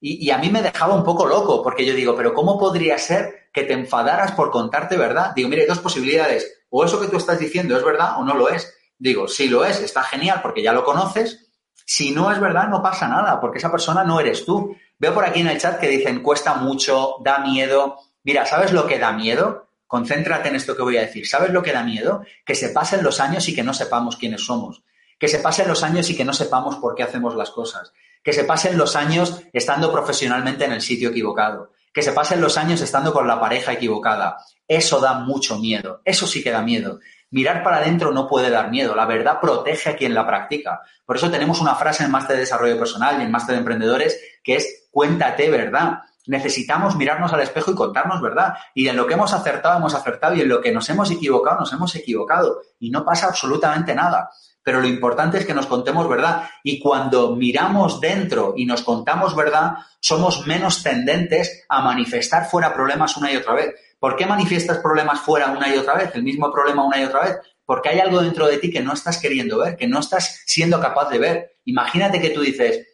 [0.00, 3.50] Y, a mí me dejaba un poco loco, porque yo digo, pero ¿cómo podría ser
[3.52, 5.32] que te enfadaras por contarte verdad?
[5.36, 6.64] Digo, mire, hay dos posibilidades.
[6.70, 8.74] O eso que tú estás diciendo es verdad o no lo es.
[8.98, 11.50] Digo, si lo es, está genial porque ya lo conoces.
[11.84, 14.74] Si no es verdad, no pasa nada, porque esa persona no eres tú.
[14.98, 17.98] Veo por aquí en el chat que dicen, cuesta mucho, da miedo.
[18.24, 19.69] Mira, ¿sabes lo que da miedo?
[19.90, 21.26] Concéntrate en esto que voy a decir.
[21.26, 22.22] ¿Sabes lo que da miedo?
[22.46, 24.84] Que se pasen los años y que no sepamos quiénes somos.
[25.18, 28.32] Que se pasen los años y que no sepamos por qué hacemos las cosas que
[28.32, 32.80] se pasen los años estando profesionalmente en el sitio equivocado, que se pasen los años
[32.80, 34.38] estando con la pareja equivocada.
[34.68, 37.00] Eso da mucho miedo, eso sí que da miedo.
[37.30, 40.80] Mirar para adentro no puede dar miedo, la verdad protege a quien la practica.
[41.06, 44.20] Por eso tenemos una frase en Máster de Desarrollo Personal y en Máster de Emprendedores
[44.42, 46.00] que es cuéntate verdad.
[46.26, 48.54] Necesitamos mirarnos al espejo y contarnos verdad.
[48.74, 50.34] Y en lo que hemos acertado, hemos acertado.
[50.34, 52.60] Y en lo que nos hemos equivocado, nos hemos equivocado.
[52.78, 54.30] Y no pasa absolutamente nada
[54.62, 56.48] pero lo importante es que nos contemos verdad.
[56.62, 63.16] Y cuando miramos dentro y nos contamos verdad, somos menos tendentes a manifestar fuera problemas
[63.16, 63.74] una y otra vez.
[63.98, 66.14] ¿Por qué manifiestas problemas fuera una y otra vez?
[66.14, 67.38] El mismo problema una y otra vez.
[67.64, 70.80] Porque hay algo dentro de ti que no estás queriendo ver, que no estás siendo
[70.80, 71.56] capaz de ver.
[71.64, 72.86] Imagínate que tú dices,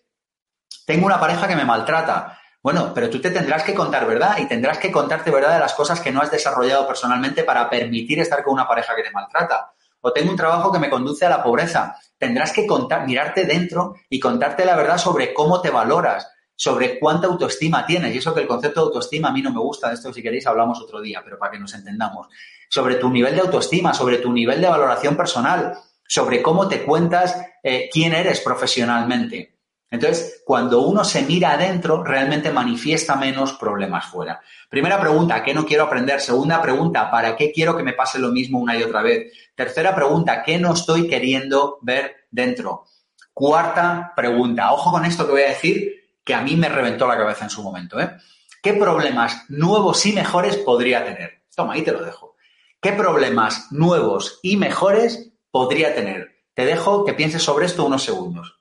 [0.86, 2.38] tengo una pareja que me maltrata.
[2.66, 5.74] Bueno, pero tú te tendrás que contar verdad y tendrás que contarte verdad de las
[5.74, 9.70] cosas que no has desarrollado personalmente para permitir estar con una pareja que te maltrata
[10.00, 11.94] o tengo un trabajo que me conduce a la pobreza.
[12.18, 17.28] Tendrás que contar, mirarte dentro y contarte la verdad sobre cómo te valoras, sobre cuánta
[17.28, 18.12] autoestima tienes.
[18.12, 20.20] Y eso que el concepto de autoestima a mí no me gusta, de esto si
[20.20, 22.26] queréis hablamos otro día, pero para que nos entendamos.
[22.68, 27.40] Sobre tu nivel de autoestima, sobre tu nivel de valoración personal, sobre cómo te cuentas
[27.62, 29.55] eh, quién eres profesionalmente.
[29.96, 34.40] Entonces, cuando uno se mira adentro, realmente manifiesta menos problemas fuera.
[34.68, 36.20] Primera pregunta, ¿qué no quiero aprender?
[36.20, 39.32] Segunda pregunta, ¿para qué quiero que me pase lo mismo una y otra vez?
[39.54, 42.84] Tercera pregunta, ¿qué no estoy queriendo ver dentro?
[43.32, 47.16] Cuarta pregunta, ojo con esto que voy a decir, que a mí me reventó la
[47.16, 47.98] cabeza en su momento.
[47.98, 48.10] ¿eh?
[48.62, 51.42] ¿Qué problemas nuevos y mejores podría tener?
[51.54, 52.36] Toma, ahí te lo dejo.
[52.82, 56.42] ¿Qué problemas nuevos y mejores podría tener?
[56.52, 58.56] Te dejo que pienses sobre esto unos segundos.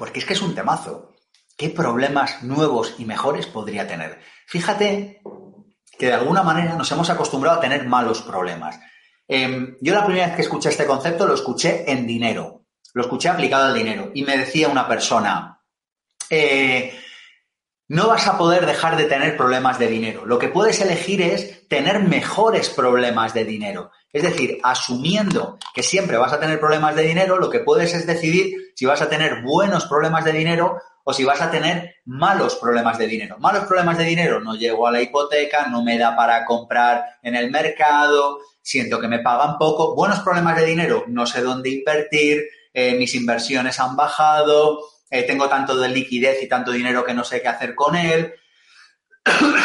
[0.00, 1.12] Porque es que es un temazo.
[1.58, 4.18] ¿Qué problemas nuevos y mejores podría tener?
[4.46, 5.20] Fíjate
[5.98, 8.80] que de alguna manera nos hemos acostumbrado a tener malos problemas.
[9.28, 13.28] Em, yo la primera vez que escuché este concepto lo escuché en dinero, lo escuché
[13.28, 15.60] aplicado al dinero y me decía una persona,
[16.30, 16.98] eh,
[17.88, 20.24] no vas a poder dejar de tener problemas de dinero.
[20.24, 23.90] Lo que puedes elegir es tener mejores problemas de dinero.
[24.12, 28.06] Es decir, asumiendo que siempre vas a tener problemas de dinero, lo que puedes es
[28.06, 32.56] decidir si vas a tener buenos problemas de dinero o si vas a tener malos
[32.56, 33.38] problemas de dinero.
[33.38, 37.36] Malos problemas de dinero, no llego a la hipoteca, no me da para comprar en
[37.36, 39.94] el mercado, siento que me pagan poco.
[39.94, 45.48] Buenos problemas de dinero, no sé dónde invertir, eh, mis inversiones han bajado, eh, tengo
[45.48, 48.34] tanto de liquidez y tanto dinero que no sé qué hacer con él.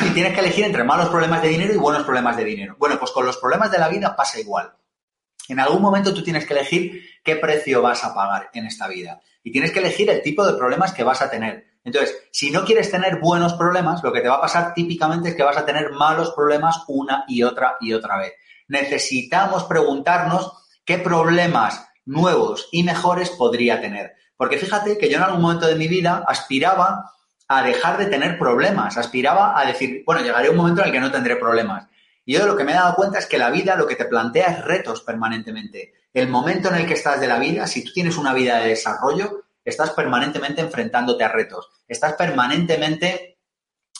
[0.05, 2.75] Y tienes que elegir entre malos problemas de dinero y buenos problemas de dinero.
[2.77, 4.73] Bueno, pues con los problemas de la vida pasa igual.
[5.47, 9.21] En algún momento tú tienes que elegir qué precio vas a pagar en esta vida.
[9.43, 11.75] Y tienes que elegir el tipo de problemas que vas a tener.
[11.83, 15.35] Entonces, si no quieres tener buenos problemas, lo que te va a pasar típicamente es
[15.35, 18.33] que vas a tener malos problemas una y otra y otra vez.
[18.67, 20.51] Necesitamos preguntarnos
[20.83, 24.13] qué problemas nuevos y mejores podría tener.
[24.35, 27.11] Porque fíjate que yo en algún momento de mi vida aspiraba
[27.47, 28.97] a dejar de tener problemas.
[28.97, 31.87] Aspiraba a decir, bueno, llegaré un momento en el que no tendré problemas.
[32.25, 34.05] Y yo lo que me he dado cuenta es que la vida lo que te
[34.05, 35.93] plantea es retos permanentemente.
[36.13, 38.69] El momento en el que estás de la vida, si tú tienes una vida de
[38.69, 41.69] desarrollo, estás permanentemente enfrentándote a retos.
[41.87, 43.37] Estás permanentemente,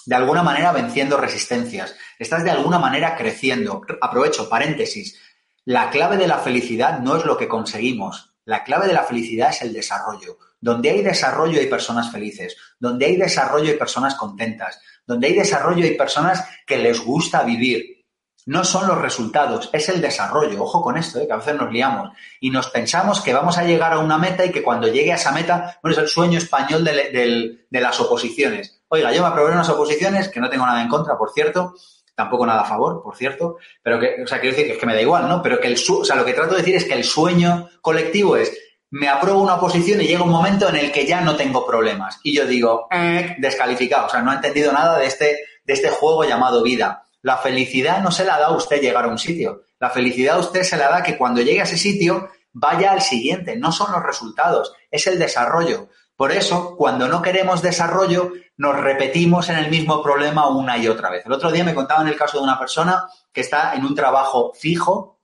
[0.05, 1.95] de alguna manera, venciendo resistencias.
[2.17, 3.81] Estás de alguna manera creciendo.
[4.01, 5.21] Aprovecho, paréntesis.
[5.65, 8.33] La clave de la felicidad no es lo que conseguimos.
[8.43, 10.37] La clave de la felicidad es el desarrollo.
[10.65, 12.57] Donde hay desarrollo hay personas felices.
[12.79, 14.81] Donde hay desarrollo hay personas contentas.
[15.05, 18.03] Donde hay desarrollo hay personas que les gusta vivir.
[18.47, 20.63] No son los resultados, es el desarrollo.
[20.63, 21.27] Ojo con esto, ¿eh?
[21.27, 22.09] que a veces nos liamos.
[22.39, 25.17] Y nos pensamos que vamos a llegar a una meta y que cuando llegue a
[25.17, 28.81] esa meta, bueno, es el sueño español de, las oposiciones.
[28.87, 31.75] Oiga, yo me aprobé unas oposiciones, que no tengo nada en contra, por cierto,
[32.15, 34.85] tampoco nada a favor, por cierto, pero que, o sea, quiero decir que es que
[34.87, 35.43] me da igual, ¿no?
[35.43, 38.35] Pero que el, o sea, lo que trato de decir es que el sueño colectivo
[38.35, 38.64] es,
[38.95, 42.17] me apruebo una oposición y llega un momento en el que ya no tengo problemas.
[42.23, 45.89] Y yo digo, eh, descalificado, o sea, no ha entendido nada de este, de este
[45.89, 47.03] juego llamado vida.
[47.21, 49.63] La felicidad no se la da a usted llegar a un sitio.
[49.79, 53.01] La felicidad a usted se la da que cuando llegue a ese sitio vaya al
[53.01, 53.57] siguiente.
[53.57, 55.89] No son los resultados, es el desarrollo.
[56.15, 61.09] Por eso, cuando no queremos desarrollo, nos repetimos en el mismo problema una y otra
[61.09, 61.25] vez.
[61.25, 64.53] El otro día me contaban el caso de una persona que está en un trabajo
[64.53, 65.19] fijo,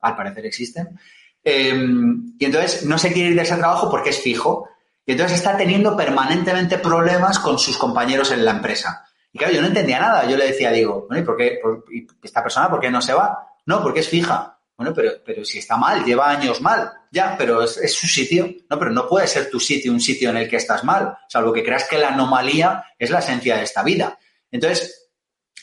[0.00, 0.98] al parecer existen,
[1.44, 4.68] em, y entonces no se quiere ir de ese trabajo porque es fijo,
[5.04, 9.04] y entonces está teniendo permanentemente problemas con sus compañeros en la empresa.
[9.32, 10.28] Y claro, yo no entendía nada.
[10.28, 11.60] Yo le decía, digo, bueno, ¿y por qué
[12.22, 13.46] esta persona por qué no se va?
[13.66, 14.58] No, porque es fija.
[14.76, 16.92] Bueno, pero, pero si está mal, lleva años mal.
[17.10, 18.48] Ya, pero es, es, su sitio.
[18.70, 21.52] No, pero no puede ser tu sitio un sitio en el que estás mal, salvo
[21.52, 24.18] que creas que la anomalía es la esencia de esta vida.
[24.50, 25.10] Entonces,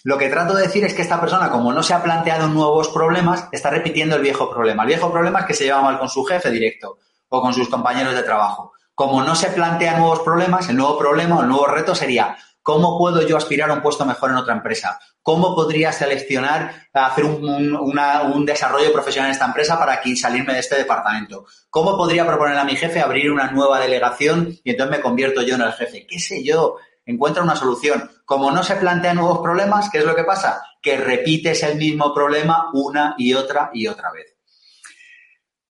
[0.04, 2.90] lo que trato de decir es que esta persona, como no se ha planteado nuevos
[2.90, 4.84] problemas, está repitiendo el viejo problema.
[4.84, 6.98] El viejo problema es que se lleva mal con su jefe directo
[7.30, 8.74] o con sus compañeros de trabajo.
[8.96, 12.38] Como no se plantea nuevos problemas, el nuevo problema o el nuevo reto sería
[12.70, 15.00] ¿Cómo puedo yo aspirar a un puesto mejor en otra empresa?
[15.24, 21.46] ¿Cómo podría seleccionar, hacer un, desarrollo profesional en esta empresa para salirme de este departamento?
[21.72, 25.56] ¿Cómo podría proponer a mi jefe abrir una nueva delegación y entonces me convierto yo
[25.56, 26.06] en el jefe?
[26.06, 26.78] ¿Qué sé yo?
[27.10, 28.08] Encuentra una solución.
[28.24, 30.62] Como no se plantean nuevos problemas, ¿qué es lo que pasa?
[30.80, 34.36] Que repites el mismo problema una y otra y otra vez.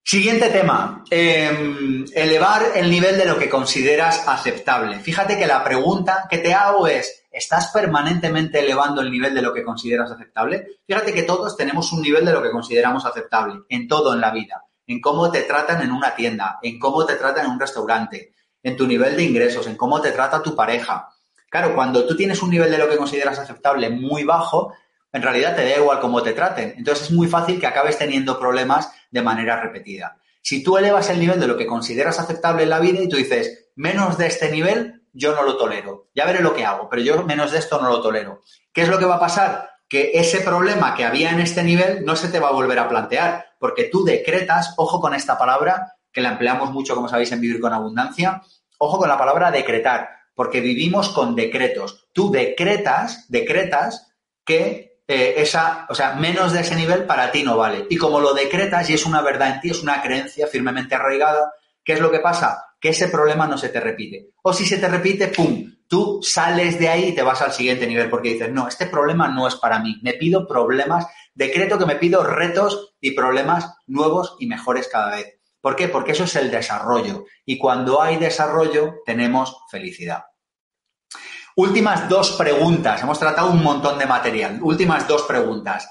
[0.04, 4.99] Siguiente tema, em, elevar el nivel de lo que consideras aceptable.
[4.99, 9.54] Fíjate que la pregunta que te hago es, ¿estás permanentemente elevando el nivel de lo
[9.54, 10.82] que consideras aceptable?
[10.86, 14.32] Fíjate que todos tenemos un nivel de lo que consideramos aceptable, en todo en la
[14.32, 18.34] vida, en cómo te tratan en una tienda, en cómo te tratan en un restaurante,
[18.62, 21.08] en tu nivel de ingresos, en cómo te trata tu pareja.
[21.49, 24.73] Claro, cuando tú tienes un nivel de lo que consideras aceptable muy bajo,
[25.12, 26.75] en realidad te da igual cómo te traten.
[26.77, 30.17] Entonces es muy fácil que acabes teniendo problemas de manera repetida.
[30.41, 33.17] Si tú elevas el nivel de lo que consideras aceptable en la vida y tú
[33.17, 36.09] dices, menos de este nivel, yo no lo tolero.
[36.13, 38.41] Ya veré lo que hago, pero yo menos de esto no lo tolero.
[38.71, 39.71] ¿Qué es lo que va a pasar?
[39.88, 42.88] Que ese problema que había en este nivel no se te va a volver a
[42.88, 47.41] plantear, porque tú decretas, ojo con esta palabra, que la empleamos mucho, como sabéis, en
[47.41, 48.41] Vivir con Abundancia,
[48.77, 50.09] ojo con la palabra decretar,
[50.39, 52.08] porque vivimos con decretos.
[52.13, 54.13] Tú decretas, decretas
[54.45, 57.88] que eh, esa, o sea, menos de ese nivel para ti no vale.
[57.89, 61.52] Y como lo decretas y es una verdad en ti, es una creencia firmemente arraigada,
[61.84, 62.67] ¿qué es lo que pasa?
[62.80, 64.30] Que ese problema no se te repite.
[64.41, 65.73] O si se te repite, ¡pum!
[65.89, 69.28] Tú sales de ahí y te vas al siguiente nivel porque dices, no, este problema
[69.28, 69.99] no es para mí.
[70.04, 75.38] Me pido problemas, decreto que me pido retos y problemas nuevos y mejores cada vez.
[75.60, 75.89] ¿Por qué?
[75.89, 77.25] Porque eso es el desarrollo.
[77.45, 80.28] Y cuando hay desarrollo, tenemos felicidad.
[81.60, 83.04] Últimas dos preguntas.
[83.04, 84.60] Hemos tratado un montón de material.
[84.62, 85.89] Últimas dos preguntas.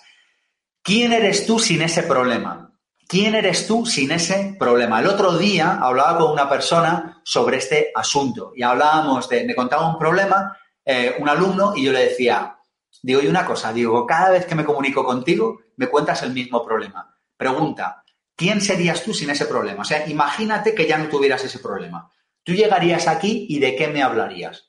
[0.83, 2.73] ¿Quién eres tú sin ese problema?
[3.07, 5.01] ¿Quién eres tú sin ese problema?
[5.01, 9.91] El otro día hablaba con una persona sobre este asunto y hablábamos de, me contaba
[9.91, 12.57] un problema, eh, un alumno, y yo le decía,
[13.03, 16.65] digo, y una cosa, digo, cada vez que me comunico contigo, me cuentas el mismo
[16.65, 17.15] problema.
[17.37, 18.05] Pregunta,
[18.35, 19.83] ¿quién serías tú sin ese problema?
[19.83, 22.11] O sea, imagínate que ya no tuvieras ese problema.
[22.43, 24.68] Tú llegarías aquí y de qué me hablarías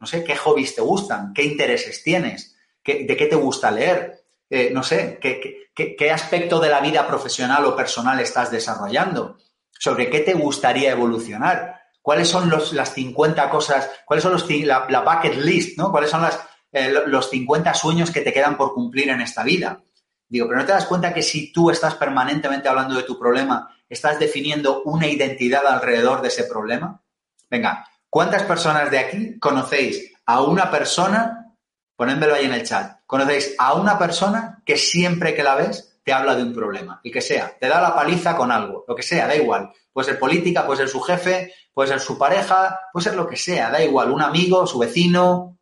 [0.00, 1.32] no sé, ¿qué hobbies te gustan?
[1.34, 2.56] ¿Qué intereses tienes?
[2.84, 4.24] ¿De qué te gusta leer?
[4.48, 9.38] Eh, no sé, ¿qué, aspecto de la vida profesional o personal estás desarrollando?
[9.70, 11.80] ¿Sobre qué te gustaría evolucionar?
[12.00, 15.90] ¿Cuáles son las 50 cosas, cuáles son los, la, la bucket list, ¿no?
[15.90, 16.24] ¿Cuáles son
[16.72, 19.82] eh, los 50 sueños que te quedan por cumplir en esta vida?
[20.28, 23.68] Digo, pero ¿no te das cuenta que si tú estás permanentemente hablando de tu problema,
[23.88, 27.02] estás definiendo una identidad alrededor de ese problema?
[27.50, 27.86] Venga,
[28.16, 31.54] ¿Cuántas personas de aquí conocéis a una persona,
[31.94, 36.14] ponéndolo ahí en el chat, conocéis a una persona que siempre que la ves te
[36.14, 39.02] habla de un problema, y que sea, te da la paliza con algo, lo que
[39.02, 39.70] sea, da igual.
[39.92, 43.36] Puede ser política, puede ser su jefe, puede ser su pareja, puede ser lo que
[43.36, 45.58] sea, da igual, un amigo, su vecino,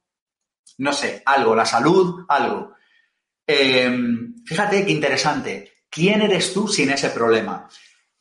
[0.78, 2.74] no sé, algo, la salud, algo.
[3.44, 5.72] Em, fíjate qué interesante.
[5.90, 7.68] ¿Quién eres tú sin ese problema?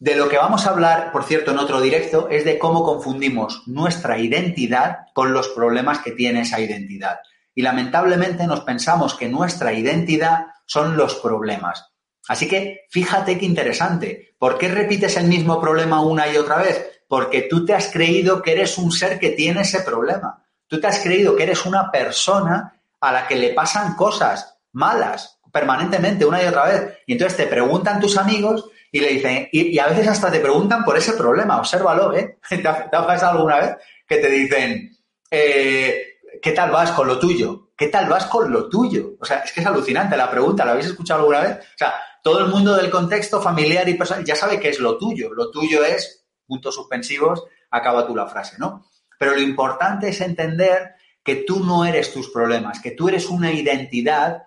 [0.04, 3.64] De lo que vamos a hablar, por cierto, en otro directo, es de cómo confundimos
[3.68, 7.20] nuestra identidad con los problemas que tiene esa identidad.
[7.56, 11.90] Y lamentablemente nos pensamos que nuestra identidad son los problemas.
[12.28, 14.36] Así que fíjate qué interesante.
[14.38, 17.06] ¿Por qué repites el mismo problema una y otra vez?
[17.08, 20.44] Porque tú te has creído que eres un ser que tiene ese problema.
[20.68, 25.40] Tú te has creído que eres una persona a la que le pasan cosas malas
[25.54, 26.98] permanentemente una y otra vez.
[27.06, 30.84] Y entonces te preguntan tus amigos y le dicen, y, a veces hasta te preguntan
[30.84, 32.40] por ese problema, obsérvalo, ¿eh?
[32.50, 33.76] ¿Te ha, pasado alguna vez
[34.08, 34.98] que te dicen,
[35.30, 37.70] eh, ¿qué tal vas con lo tuyo?
[37.78, 39.12] ¿Qué tal vas con lo tuyo?
[39.20, 41.58] O sea, es que es alucinante la pregunta, ¿la habéis escuchado alguna vez?
[41.60, 41.94] O sea,
[42.24, 45.34] todo el mundo del contexto familiar y personal ya sabe qué es lo tuyo.
[45.34, 48.88] Lo tuyo es, puntos suspensivos, acaba tú la frase, ¿no?
[49.20, 53.52] Pero lo importante es entender que tú no eres tus problemas, que tú eres una
[53.52, 54.44] identidad,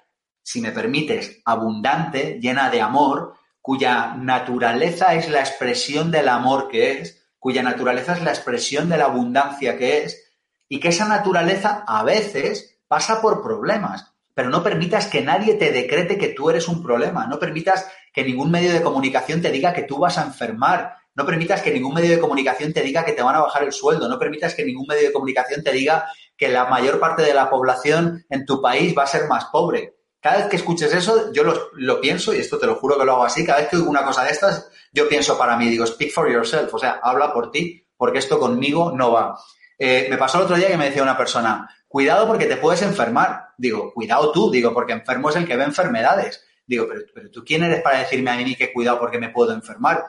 [0.46, 7.00] si me permites, abundante, llena de amor, cuya naturaleza es la expresión del amor que
[7.00, 10.22] es, cuya naturaleza es la expresión de la abundancia que es,
[10.68, 14.14] y que esa naturaleza a veces pasa por problemas.
[14.34, 18.22] Pero no permitas que nadie te decrete que tú eres un problema, no permitas que
[18.22, 21.94] ningún medio de comunicación te diga que tú vas a enfermar, no permitas que ningún
[21.94, 24.64] medio de comunicación te diga que te van a bajar el sueldo, no permitas que
[24.64, 28.62] ningún medio de comunicación te diga que la mayor parte de la población en tu
[28.62, 29.95] país va a ser más pobre.
[30.26, 33.12] Cada vez que escuches eso, yo lo, pienso, y esto te lo juro que lo
[33.12, 35.86] hago así, cada vez que oigo una cosa de estas, yo pienso para mí, digo,
[35.86, 39.38] speak for yourself, o sea, habla por ti, porque esto conmigo no va.
[39.78, 42.82] Eh, me pasó el otro día que me decía una persona, cuidado porque te puedes
[42.82, 43.50] enfermar.
[43.56, 46.44] Digo, cuidado tú, digo, porque enfermo es el que ve enfermedades.
[46.66, 50.06] Digo, pero, tú quién eres para decirme a mí que cuidado porque me puedo enfermar.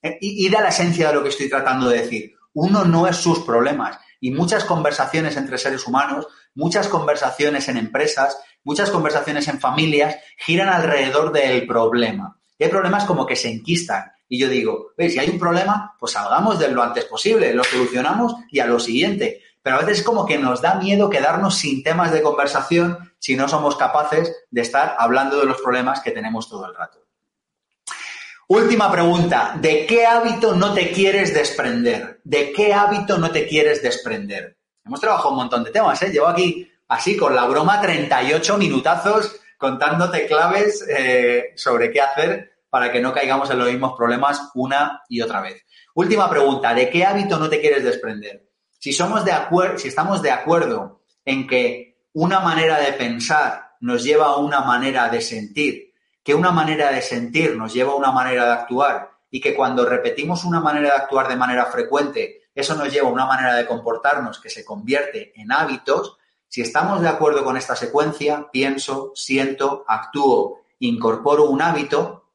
[0.00, 2.32] Eh, y, y da la esencia de lo que estoy tratando de decir.
[2.54, 3.98] Uno no es sus problemas.
[4.18, 6.26] Y muchas conversaciones entre seres humanos,
[6.58, 12.38] muchas conversaciones en empresas, muchas conversaciones en familias giran alrededor del problema.
[12.58, 14.12] Y hay problemas como que se enquistan.
[14.28, 15.14] Y yo digo, ¿veis?
[15.14, 18.78] Si hay un problema, pues salgamos de lo antes posible, lo solucionamos y a lo
[18.78, 23.12] siguiente pero a veces es como que nos da miedo quedarnos sin temas de conversación
[23.18, 27.04] si no somos capaces de estar hablando de los problemas que tenemos todo el rato.
[28.46, 32.20] Última pregunta, ¿de qué hábito no te quieres desprender?
[32.24, 34.56] ¿De qué hábito no te quieres desprender?
[34.88, 36.10] Hemos trabajado un montón de temas, ¿eh?
[36.10, 42.90] Llevo aquí así con la broma 38 minutazos contándote claves eh, sobre qué hacer para
[42.90, 45.62] que no caigamos en los mismos problemas una y otra vez.
[45.94, 48.48] Última pregunta, ¿de qué hábito no te quieres desprender?
[48.78, 49.32] Si somos de
[49.76, 55.10] si estamos de acuerdo en que una manera de pensar nos lleva a una manera
[55.10, 55.92] de sentir,
[56.24, 59.84] que una manera de sentir nos lleva a una manera de actuar y que cuando
[59.84, 63.66] repetimos una manera de actuar de manera frecuente, eso nos lleva a una manera de
[63.66, 69.84] comportarnos que se convierte en hábitos, si estamos de acuerdo con esta secuencia, pienso, siento,
[69.86, 72.27] actúo, incorporo un hábito,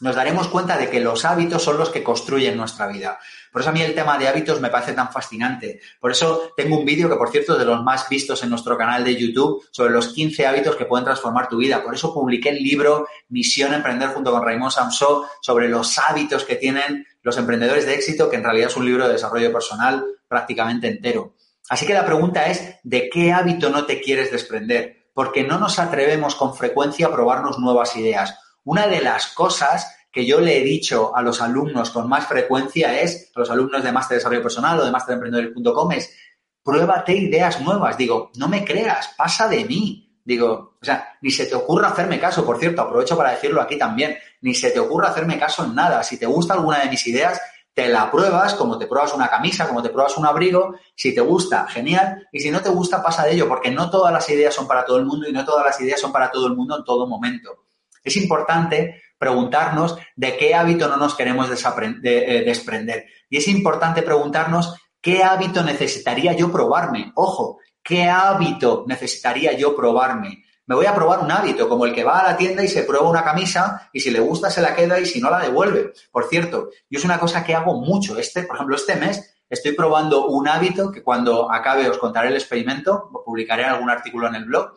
[0.00, 3.18] nos daremos cuenta de que los hábitos son los que construyen nuestra vida.
[3.52, 5.80] Por eso a mí el tema de hábitos me parece tan fascinante.
[6.00, 8.76] Por eso tengo un vídeo que, por cierto, es de los más vistos en nuestro
[8.76, 11.82] canal de YouTube sobre los 15 hábitos que pueden transformar tu vida.
[11.82, 16.56] Por eso publiqué el libro Misión Emprender junto con Raymond Samsó sobre los hábitos que
[16.56, 20.88] tienen los emprendedores de éxito, que en realidad es un libro de desarrollo personal prácticamente
[20.88, 21.34] entero.
[21.68, 25.08] Así que la pregunta es, ¿de qué hábito no te quieres desprender?
[25.12, 28.38] Porque no nos atrevemos con frecuencia a probarnos nuevas ideas
[28.68, 33.00] una de las cosas que yo le he dicho a los alumnos con más frecuencia
[33.00, 36.14] es, a los alumnos de Máster de Desarrollo Personal o de Masteremprendedores.com es,
[36.62, 37.96] pruébate ideas nuevas.
[37.96, 40.20] Digo, no me creas, pasa de mí.
[40.22, 43.78] Digo, o sea, ni se te ocurra hacerme caso, por cierto, aprovecho para decirlo aquí
[43.78, 46.02] también, ni se te ocurra hacerme caso en nada.
[46.02, 47.40] Si te gusta alguna de mis ideas,
[47.72, 50.74] te la pruebas como te pruebas una camisa, como te pruebas un abrigo.
[50.94, 52.28] Si te gusta, genial.
[52.32, 54.84] Y si no te gusta, pasa de ello, porque no todas las ideas son para
[54.84, 57.06] todo el mundo y no todas las ideas son para todo el mundo en todo
[57.06, 57.67] momento.
[58.08, 63.06] Es importante preguntarnos de qué hábito no nos queremos eh, desprender.
[63.28, 67.12] Y es importante preguntarnos qué hábito necesitaría yo probarme.
[67.16, 70.44] Ojo, ¿qué hábito necesitaría yo probarme?
[70.66, 72.82] Me voy a probar un hábito, como el que va a la tienda y se
[72.82, 75.92] prueba una camisa y si le gusta se la queda y si no la devuelve.
[76.10, 78.18] Por cierto, yo es una cosa que hago mucho.
[78.18, 82.34] Este, por ejemplo, este mes estoy probando un hábito que cuando acabe os contaré el
[82.34, 84.74] experimento, publicaré algún artículo en el blog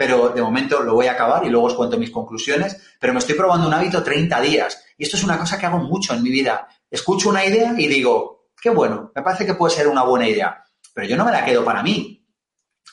[0.00, 3.18] pero de momento lo voy a acabar y luego os cuento mis conclusiones, pero me
[3.18, 6.22] estoy probando un hábito 30 días y esto es una cosa que hago mucho en
[6.22, 6.68] mi vida.
[6.90, 10.64] Escucho una idea y digo, qué bueno, me parece que puede ser una buena idea,
[10.94, 12.26] pero yo no me la quedo para mí.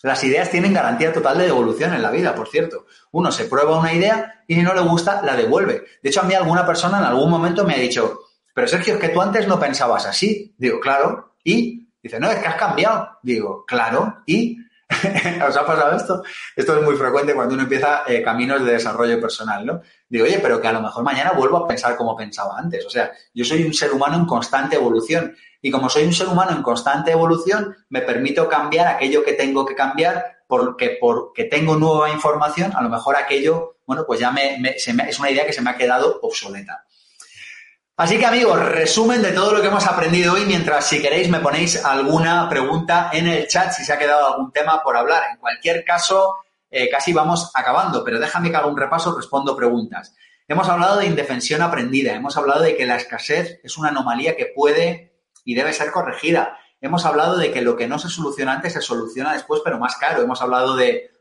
[0.04, 2.88] Las ideas tienen garantía total de devolución en la vida, por cierto.
[3.12, 5.86] Uno se prueba una idea y si no le gusta, la devuelve.
[6.04, 8.20] De hecho, a mí alguna persona en algún momento me ha dicho,
[8.54, 10.54] pero Sergio, es que tú antes no pensabas así.
[10.58, 11.38] Digo, claro.
[11.42, 13.18] Y dice, no, es que has cambiado.
[13.24, 14.24] Digo, claro.
[14.26, 14.58] Y
[15.48, 16.24] ¿Os ha pasado esto?
[16.56, 19.82] Esto es muy frecuente cuando uno empieza eh, caminos de desarrollo personal, ¿no?
[20.08, 22.86] Digo, oye, pero que a lo mejor mañana vuelvo a pensar como pensaba antes.
[22.86, 25.36] O sea, yo soy un ser humano en constante evolución.
[25.62, 29.66] Y como soy un ser humano en constante evolución, me permito cambiar aquello que tengo
[29.66, 34.58] que cambiar porque porque tengo nueva información, a lo mejor aquello, bueno, pues ya me,
[34.64, 36.86] es una idea que se me ha quedado obsoleta.
[38.00, 41.40] Así que amigos, resumen de todo lo que hemos aprendido hoy, mientras si queréis me
[41.40, 45.24] ponéis alguna pregunta en el chat si se ha quedado algún tema por hablar.
[45.32, 46.36] En cualquier caso,
[46.70, 50.14] eh, casi vamos acabando, pero déjame que haga un repaso, respondo preguntas.
[50.48, 54.54] Hemos hablado de indefensión aprendida, hemos hablado de que la escasez es una anomalía que
[54.56, 56.60] puede y debe ser corregida.
[56.80, 59.96] Hemos hablado de que lo que no se soluciona antes se soluciona después, pero más
[59.96, 60.22] caro.
[60.22, 61.14] Hemos hablado de,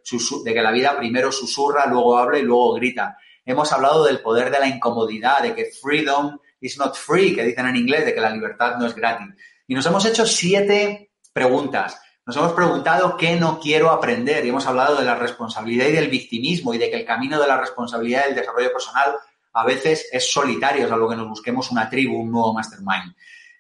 [0.45, 3.17] de que la vida primero susurra, luego habla y luego grita.
[3.47, 7.67] Hemos hablado del poder de la incomodidad, de que freedom is not free, que dicen
[7.67, 9.29] en inglés, de que la libertad no es gratis.
[9.67, 12.01] Y nos hemos hecho siete preguntas.
[12.25, 16.09] Nos hemos preguntado qué no quiero aprender y hemos hablado de la responsabilidad y del
[16.09, 19.15] victimismo y de que el camino de la responsabilidad y del desarrollo personal
[19.53, 23.15] a veces es solitario, salvo que nos busquemos una tribu, un nuevo mastermind.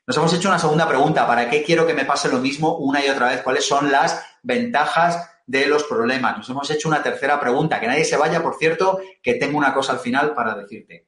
[0.07, 3.05] Nos hemos hecho una segunda pregunta, ¿para qué quiero que me pase lo mismo una
[3.05, 3.43] y otra vez?
[3.43, 6.37] ¿Cuáles son las ventajas de los problemas?
[6.37, 9.73] Nos hemos hecho una tercera pregunta, que nadie se vaya, por cierto, que tengo una
[9.73, 11.07] cosa al final para decirte.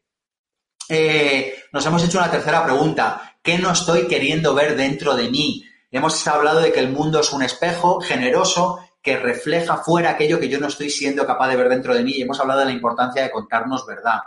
[0.89, 3.36] Eh, nos hemos hecho una tercera pregunta.
[3.43, 5.64] ¿Qué no estoy queriendo ver dentro de mí?
[5.91, 10.49] Hemos hablado de que el mundo es un espejo generoso que refleja fuera aquello que
[10.49, 12.72] yo no estoy siendo capaz de ver dentro de mí y hemos hablado de la
[12.72, 14.20] importancia de contarnos verdad.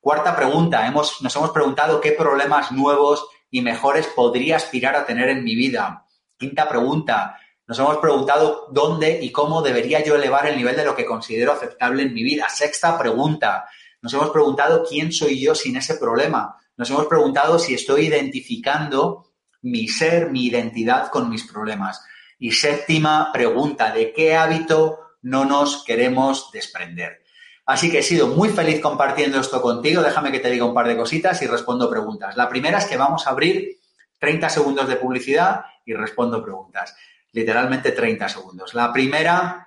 [0.00, 5.28] Cuarta pregunta, hemos, nos hemos preguntado qué problemas nuevos y mejores podría aspirar a tener
[5.28, 6.04] en mi vida.
[6.36, 10.94] Quinta pregunta, nos hemos preguntado dónde y cómo debería yo elevar el nivel de lo
[10.94, 12.48] que considero aceptable en mi vida.
[12.48, 13.66] Sexta pregunta,
[14.06, 16.56] nos hemos preguntado quién soy yo sin ese problema.
[16.76, 19.32] Nos hemos preguntado si estoy identificando
[19.62, 22.00] mi ser, mi identidad con mis problemas.
[22.38, 27.24] Y séptima pregunta, ¿de qué hábito no nos queremos desprender?
[27.64, 30.00] Así que he sido muy feliz compartiendo esto contigo.
[30.02, 32.36] Déjame que te diga un par de cositas y respondo preguntas.
[32.36, 33.80] La primera es que vamos a abrir
[34.20, 36.94] 30 segundos de publicidad y respondo preguntas.
[37.32, 38.72] Literalmente 30 segundos.
[38.72, 39.65] La primera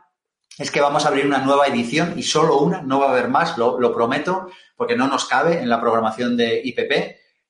[0.59, 3.29] es que vamos a abrir una nueva edición y solo una, no va a haber
[3.29, 6.91] más, lo, prometo, porque no nos cabe en la programación de IPP,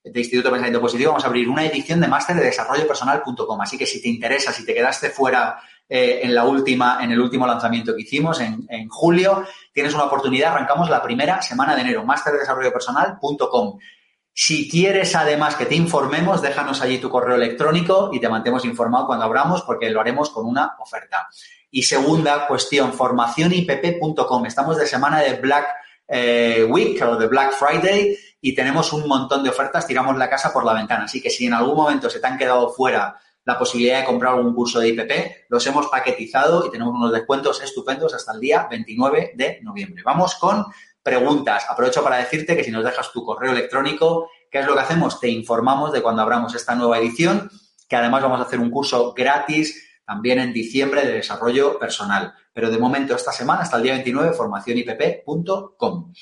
[0.04, 3.62] de Instituto de Pensamiento Positivo, vamos a abrir una edición de máster de desarrollo personal.com.
[3.62, 7.20] Así que si te interesa, si te quedaste fuera eh, en la última, en el
[7.20, 9.44] último lanzamiento que hicimos en, en, julio,
[9.74, 13.80] tienes una oportunidad, arrancamos la primera semana de enero, máster de desarrollo personal.com.
[14.32, 19.08] Si quieres además que te informemos, déjanos allí tu correo electrónico y te mantemos informado
[19.08, 21.28] cuando abramos porque lo haremos con una oferta.
[21.72, 24.46] Y segunda cuestión, formacionipp.com.
[24.46, 25.68] Estamos de semana de Black
[26.08, 30.52] eh, Week o de Black Friday y tenemos un montón de ofertas, tiramos la casa
[30.52, 31.06] por la ventana.
[31.06, 34.34] Así que si en algún momento se te han quedado fuera la posibilidad de comprar
[34.34, 35.12] algún curso de IPP,
[35.50, 40.02] los hemos paquetizado y tenemos unos descuentos estupendos hasta el día 29 de noviembre.
[40.04, 40.66] Vamos con
[41.04, 41.66] preguntas.
[41.70, 45.20] Aprovecho para decirte que si nos dejas tu correo electrónico, ¿qué es lo que hacemos?
[45.20, 47.50] Te informamos de cuando abramos esta nueva edición,
[47.88, 52.34] que además vamos a hacer un curso gratis también en diciembre de desarrollo personal.
[52.52, 56.14] Pero de momento, esta semana, hasta el día 29, formacionipp.com.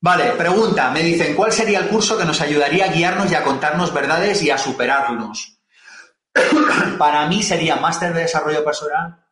[0.00, 3.44] Vale, pregunta, me dicen, ¿cuál sería el curso que nos ayudaría a guiarnos y a
[3.44, 5.60] contarnos verdades y a superarnos?
[6.98, 9.26] Para mí sería máster de desarrollo personal,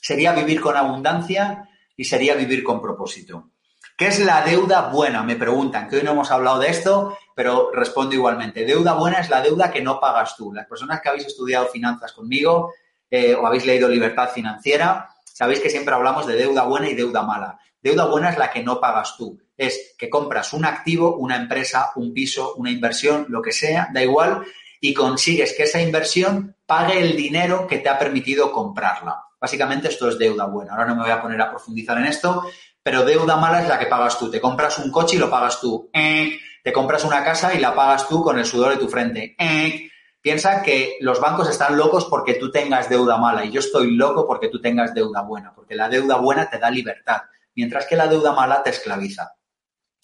[0.00, 3.50] sería vivir con abundancia y sería vivir con propósito.
[3.98, 5.24] ¿Qué es la deuda buena?
[5.24, 8.64] Me preguntan, que hoy no hemos hablado de esto, pero respondo igualmente.
[8.64, 10.52] Deuda buena es la deuda que no pagas tú.
[10.52, 12.72] Las personas que habéis estudiado finanzas conmigo
[13.10, 17.22] eh, o habéis leído libertad financiera, sabéis que siempre hablamos de deuda buena y deuda
[17.22, 17.58] mala.
[17.82, 19.36] Deuda buena es la que no pagas tú.
[19.56, 24.00] Es que compras un activo, una empresa, un piso, una inversión, lo que sea, da
[24.00, 24.44] igual,
[24.80, 29.24] y consigues que esa inversión pague el dinero que te ha permitido comprarla.
[29.40, 30.72] Básicamente esto es deuda buena.
[30.72, 32.44] Ahora no me voy a poner a profundizar en esto,
[32.88, 34.30] pero deuda mala es la que pagas tú.
[34.30, 35.90] Te compras un coche y lo pagas tú.
[35.92, 39.36] Eh, te compras una casa y la pagas tú con el sudor de tu frente.
[39.38, 39.90] Eh,
[40.22, 44.26] piensa que los bancos están locos porque tú tengas deuda mala y yo estoy loco
[44.26, 47.20] porque tú tengas deuda buena, porque la deuda buena te da libertad,
[47.54, 49.34] mientras que la deuda mala te esclaviza.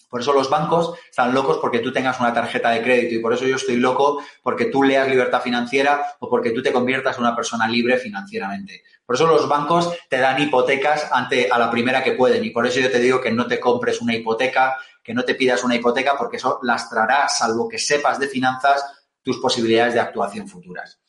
[0.09, 3.33] Por eso los bancos están locos porque tú tengas una tarjeta de crédito y por
[3.33, 7.23] eso yo estoy loco porque tú leas libertad financiera o porque tú te conviertas en
[7.23, 8.83] una persona libre financieramente.
[9.05, 12.65] Por eso los bancos te dan hipotecas ante a la primera que pueden y por
[12.65, 15.75] eso yo te digo que no te compres una hipoteca, que no te pidas una
[15.75, 18.83] hipoteca porque eso lastrará, salvo que sepas de finanzas,
[19.21, 20.99] tus posibilidades de actuación futuras.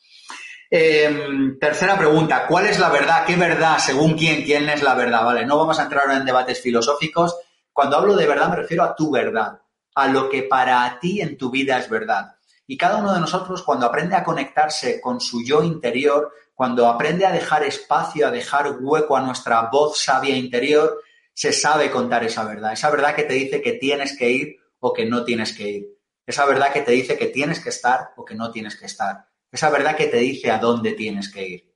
[0.69, 3.25] Em, tercera pregunta, ¿cuál es la verdad?
[3.25, 3.77] ¿Qué verdad?
[3.79, 5.23] Según quién, quién es la verdad?
[5.23, 7.35] Vale, no vamos a entrar ahora en debates filosóficos.
[7.77, 9.61] Cuando hablo de verdad me refiero a tu verdad,
[9.93, 12.35] a lo que para ti en tu vida es verdad.
[12.65, 17.27] Y cada uno de nosotros, cuando aprende a conectarse con su yo interior, cuando aprende
[17.27, 21.03] a dejar espacio, a dejar hueco a nuestra voz sabia interior,
[21.35, 22.73] se sabe contar esa verdad.
[22.73, 25.87] Esa verdad que te dice que tienes que ir o que no tienes que ir.
[26.25, 29.27] Esa verdad que te dice que tienes que estar o que no tienes que estar.
[29.51, 31.75] Esa verdad que te dice a dónde tienes que ir.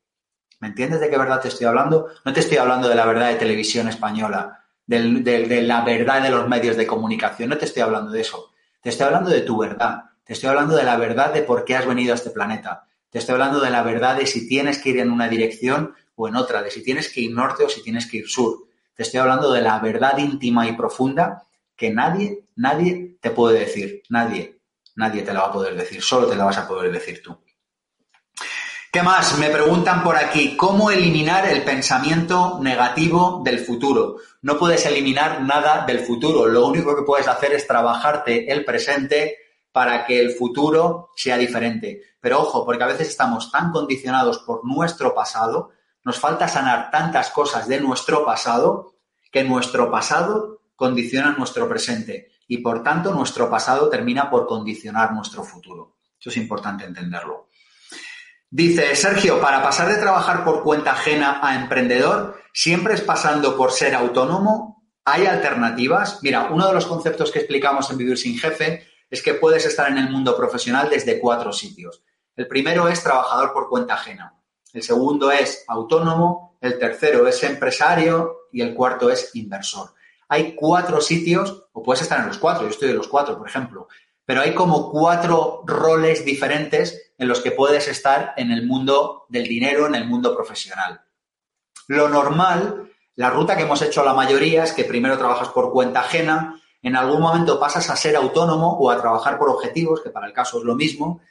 [0.61, 2.07] ¿Me entiendes de qué verdad te estoy hablando?
[2.25, 4.61] No te estoy hablando de la verdad de televisión española,
[4.99, 7.49] de la verdad de los medios de comunicación.
[7.49, 8.51] No te estoy hablando de eso.
[8.81, 10.03] Te estoy hablando de tu verdad.
[10.23, 12.85] Te estoy hablando de la verdad de por qué has venido a este planeta.
[13.09, 16.27] Te estoy hablando de la verdad de si tienes que ir en una dirección o
[16.27, 18.67] en otra, de si tienes que ir norte o si tienes que ir sur.
[18.95, 21.43] Te estoy hablando de la verdad íntima y profunda
[21.75, 24.03] que nadie, nadie te puede decir.
[24.09, 24.59] Nadie,
[24.95, 26.01] nadie te la va a poder decir.
[26.01, 27.37] Solo te la vas a poder decir tú.
[28.93, 29.39] ¿Qué más?
[29.39, 34.17] Me preguntan por aquí, ¿cómo eliminar el pensamiento negativo del futuro?
[34.41, 36.45] No puedes eliminar nada del futuro.
[36.45, 39.37] Lo único que puedes hacer es trabajarte el presente
[39.71, 42.01] para que el futuro sea diferente.
[42.19, 45.69] Pero ojo, porque a veces estamos tan condicionados por nuestro pasado,
[46.03, 48.95] nos falta sanar tantas cosas de nuestro pasado,
[49.31, 55.45] que nuestro pasado condiciona nuestro presente y por tanto nuestro pasado termina por condicionar nuestro
[55.45, 55.95] futuro.
[56.19, 57.50] Eso es importante entenderlo.
[58.53, 63.71] Dice Sergio, para pasar de trabajar por cuenta ajena a emprendedor, siempre es pasando por
[63.71, 64.83] ser autónomo.
[65.05, 66.19] ¿Hay alternativas?
[66.21, 69.89] Mira, uno de los conceptos que explicamos en Vivir sin Jefe es que puedes estar
[69.89, 72.03] en el mundo profesional desde cuatro sitios.
[72.35, 74.35] El primero es trabajador por cuenta ajena.
[74.73, 76.57] El segundo es autónomo.
[76.59, 78.47] El tercero es empresario.
[78.51, 79.93] Y el cuarto es inversor.
[80.27, 83.47] Hay cuatro sitios, o puedes estar en los cuatro, yo estoy de los cuatro, por
[83.47, 83.87] ejemplo,
[84.25, 89.47] pero hay como cuatro roles diferentes en los que puedes estar en el mundo del
[89.47, 91.01] dinero, en el mundo profesional.
[91.88, 95.99] Lo normal, la ruta que hemos hecho la mayoría es que primero trabajas por cuenta
[95.99, 100.26] ajena, en algún momento pasas a ser autónomo o a trabajar por objetivos, que para
[100.26, 101.22] el caso es lo mismo.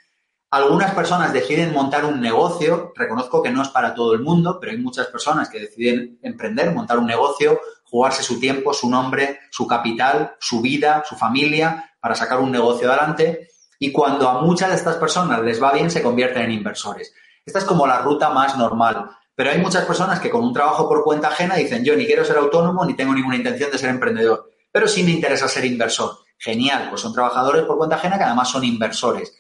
[0.53, 4.70] Algunas personas deciden montar un negocio, reconozco que no es para todo el mundo, pero
[4.70, 9.66] hay muchas personas que deciden emprender, montar un negocio, jugarse su tiempo, su nombre, su
[9.66, 13.49] capital, su vida, su familia, para sacar un negocio adelante
[13.83, 17.14] y cuando a muchas de estas personas les va bien se convierten en inversores.
[17.45, 19.11] Esta es como la ruta más normal.
[19.35, 22.22] Pero hay muchas personas que con un trabajo por cuenta ajena dicen, yo ni quiero
[22.22, 26.18] ser autónomo ni tengo ninguna intención de ser emprendedor, pero sí me interesa ser inversor.
[26.37, 29.35] Genial, pues son trabajadores por cuenta ajena que además son inversores.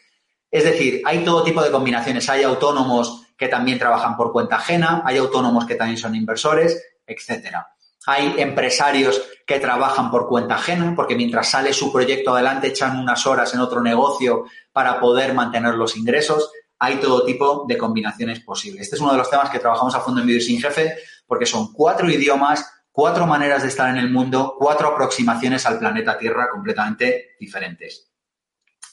[0.50, 2.28] Es decir, hay todo tipo de combinaciones.
[2.30, 7.68] Hay autónomos que también trabajan por cuenta ajena, hay autónomos que también son inversores, etcétera.
[8.06, 13.26] Hay empresarios que trabajan por cuenta ajena, porque mientras sale su proyecto adelante echan unas
[13.26, 16.50] horas en otro negocio para poder mantener los ingresos.
[16.78, 18.82] Hay todo tipo de combinaciones posibles.
[18.82, 20.96] Este es uno de los temas que trabajamos a fondo en Vivir sin Jefe,
[21.26, 26.16] porque son cuatro idiomas, cuatro maneras de estar en el mundo, cuatro aproximaciones al planeta
[26.16, 28.10] Tierra completamente diferentes.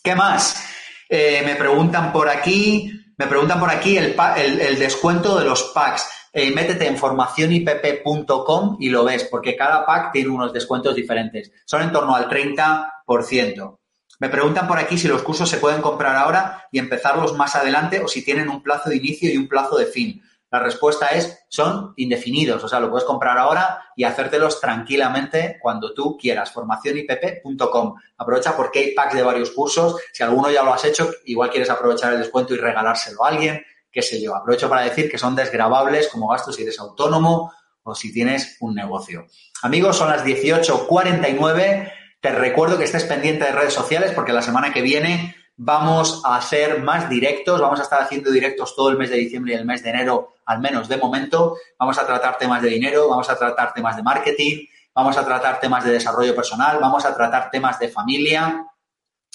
[0.03, 0.63] ¿Qué más?
[1.07, 6.05] Eh, me preguntan por aquí, me preguntan por aquí el, el descuento de los packs.
[6.39, 11.51] Eh, métete en formacionipp.com y lo ves, porque cada pack tiene unos descuentos diferentes.
[11.65, 13.79] Son en torno al 30%.
[14.19, 18.01] Me preguntan por aquí si los cursos se pueden comprar ahora y empezarlos más adelante
[18.01, 20.21] o si tienen un plazo de inicio y un plazo de fin.
[20.51, 25.95] La respuesta es, son indefinidos, o sea, lo puedes comprar ahora y hacértelos tranquilamente cuando
[25.95, 26.51] tú quieras.
[26.51, 27.95] Formacionipp.com.
[28.15, 29.99] Aprovecha porque hay packs de varios cursos.
[30.13, 33.65] Si alguno ya lo has hecho, igual quieres aprovechar el descuento y regalárselo a alguien
[33.91, 34.35] qué sé yo.
[34.35, 37.51] Aprovecho para decir que son desgravables como gastos si eres autónomo
[37.83, 39.27] o si tienes un negocio.
[39.61, 41.91] Amigos, son las 18.49.
[42.19, 46.37] Te recuerdo que estés pendiente de redes sociales porque la semana que viene vamos a
[46.37, 47.59] hacer más directos.
[47.59, 50.35] Vamos a estar haciendo directos todo el mes de diciembre y el mes de enero,
[50.45, 51.57] al menos de momento.
[51.79, 55.59] Vamos a tratar temas de dinero, vamos a tratar temas de marketing, vamos a tratar
[55.59, 58.65] temas de desarrollo personal, vamos a tratar temas de familia.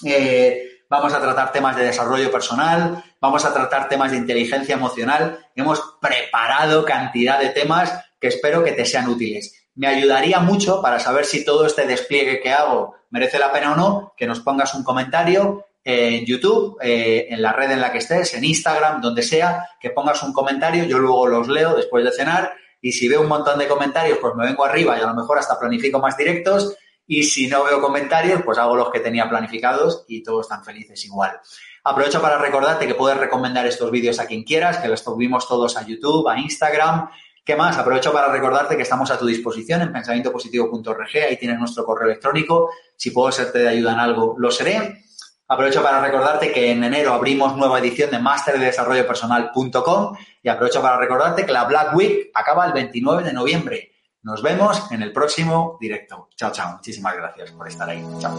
[0.04, 5.38] Eh, vamos a tratar temas de desarrollo personal, vamos a tratar temas de inteligencia emocional.
[5.54, 9.64] Hemos preparado cantidad de temas que espero que te sean útiles.
[9.76, 13.76] Me ayudaría mucho para saber si todo este despliegue que hago merece la pena o
[13.76, 17.98] no, que nos pongas un comentario en YouTube, eh, en la red en la que
[17.98, 22.10] estés, en Instagram, donde sea, que pongas un comentario, yo luego los leo después de
[22.10, 25.14] cenar y si veo un montón de comentarios, pues me vengo arriba y a lo
[25.14, 29.28] mejor hasta planifico más directos y si no veo comentarios, pues hago los que tenía
[29.28, 31.40] planificados y todos están felices igual.
[31.84, 35.76] Aprovecho para recordarte que puedes recomendar estos vídeos a quien quieras, que los subimos todos
[35.76, 37.10] a YouTube, a Instagram.
[37.44, 37.76] ¿Qué más?
[37.76, 42.70] Aprovecho para recordarte que estamos a tu disposición en pensamientopositivo.org, ahí tienes nuestro correo electrónico.
[42.96, 45.02] Si puedo serte de ayuda en algo, lo seré.
[45.48, 50.48] Aprovecho para recordarte que en enero abrimos nueva edición de Máster de Desarrollo Personal.com y
[50.48, 55.02] aprovecho para recordarte que la Black Week acaba el 29 de noviembre Nos vemos en
[55.02, 56.28] el próximo directo.
[56.42, 56.72] Chao, chao.
[56.72, 58.04] Muchísimas gracias por estar ahí.
[58.18, 58.34] Chao.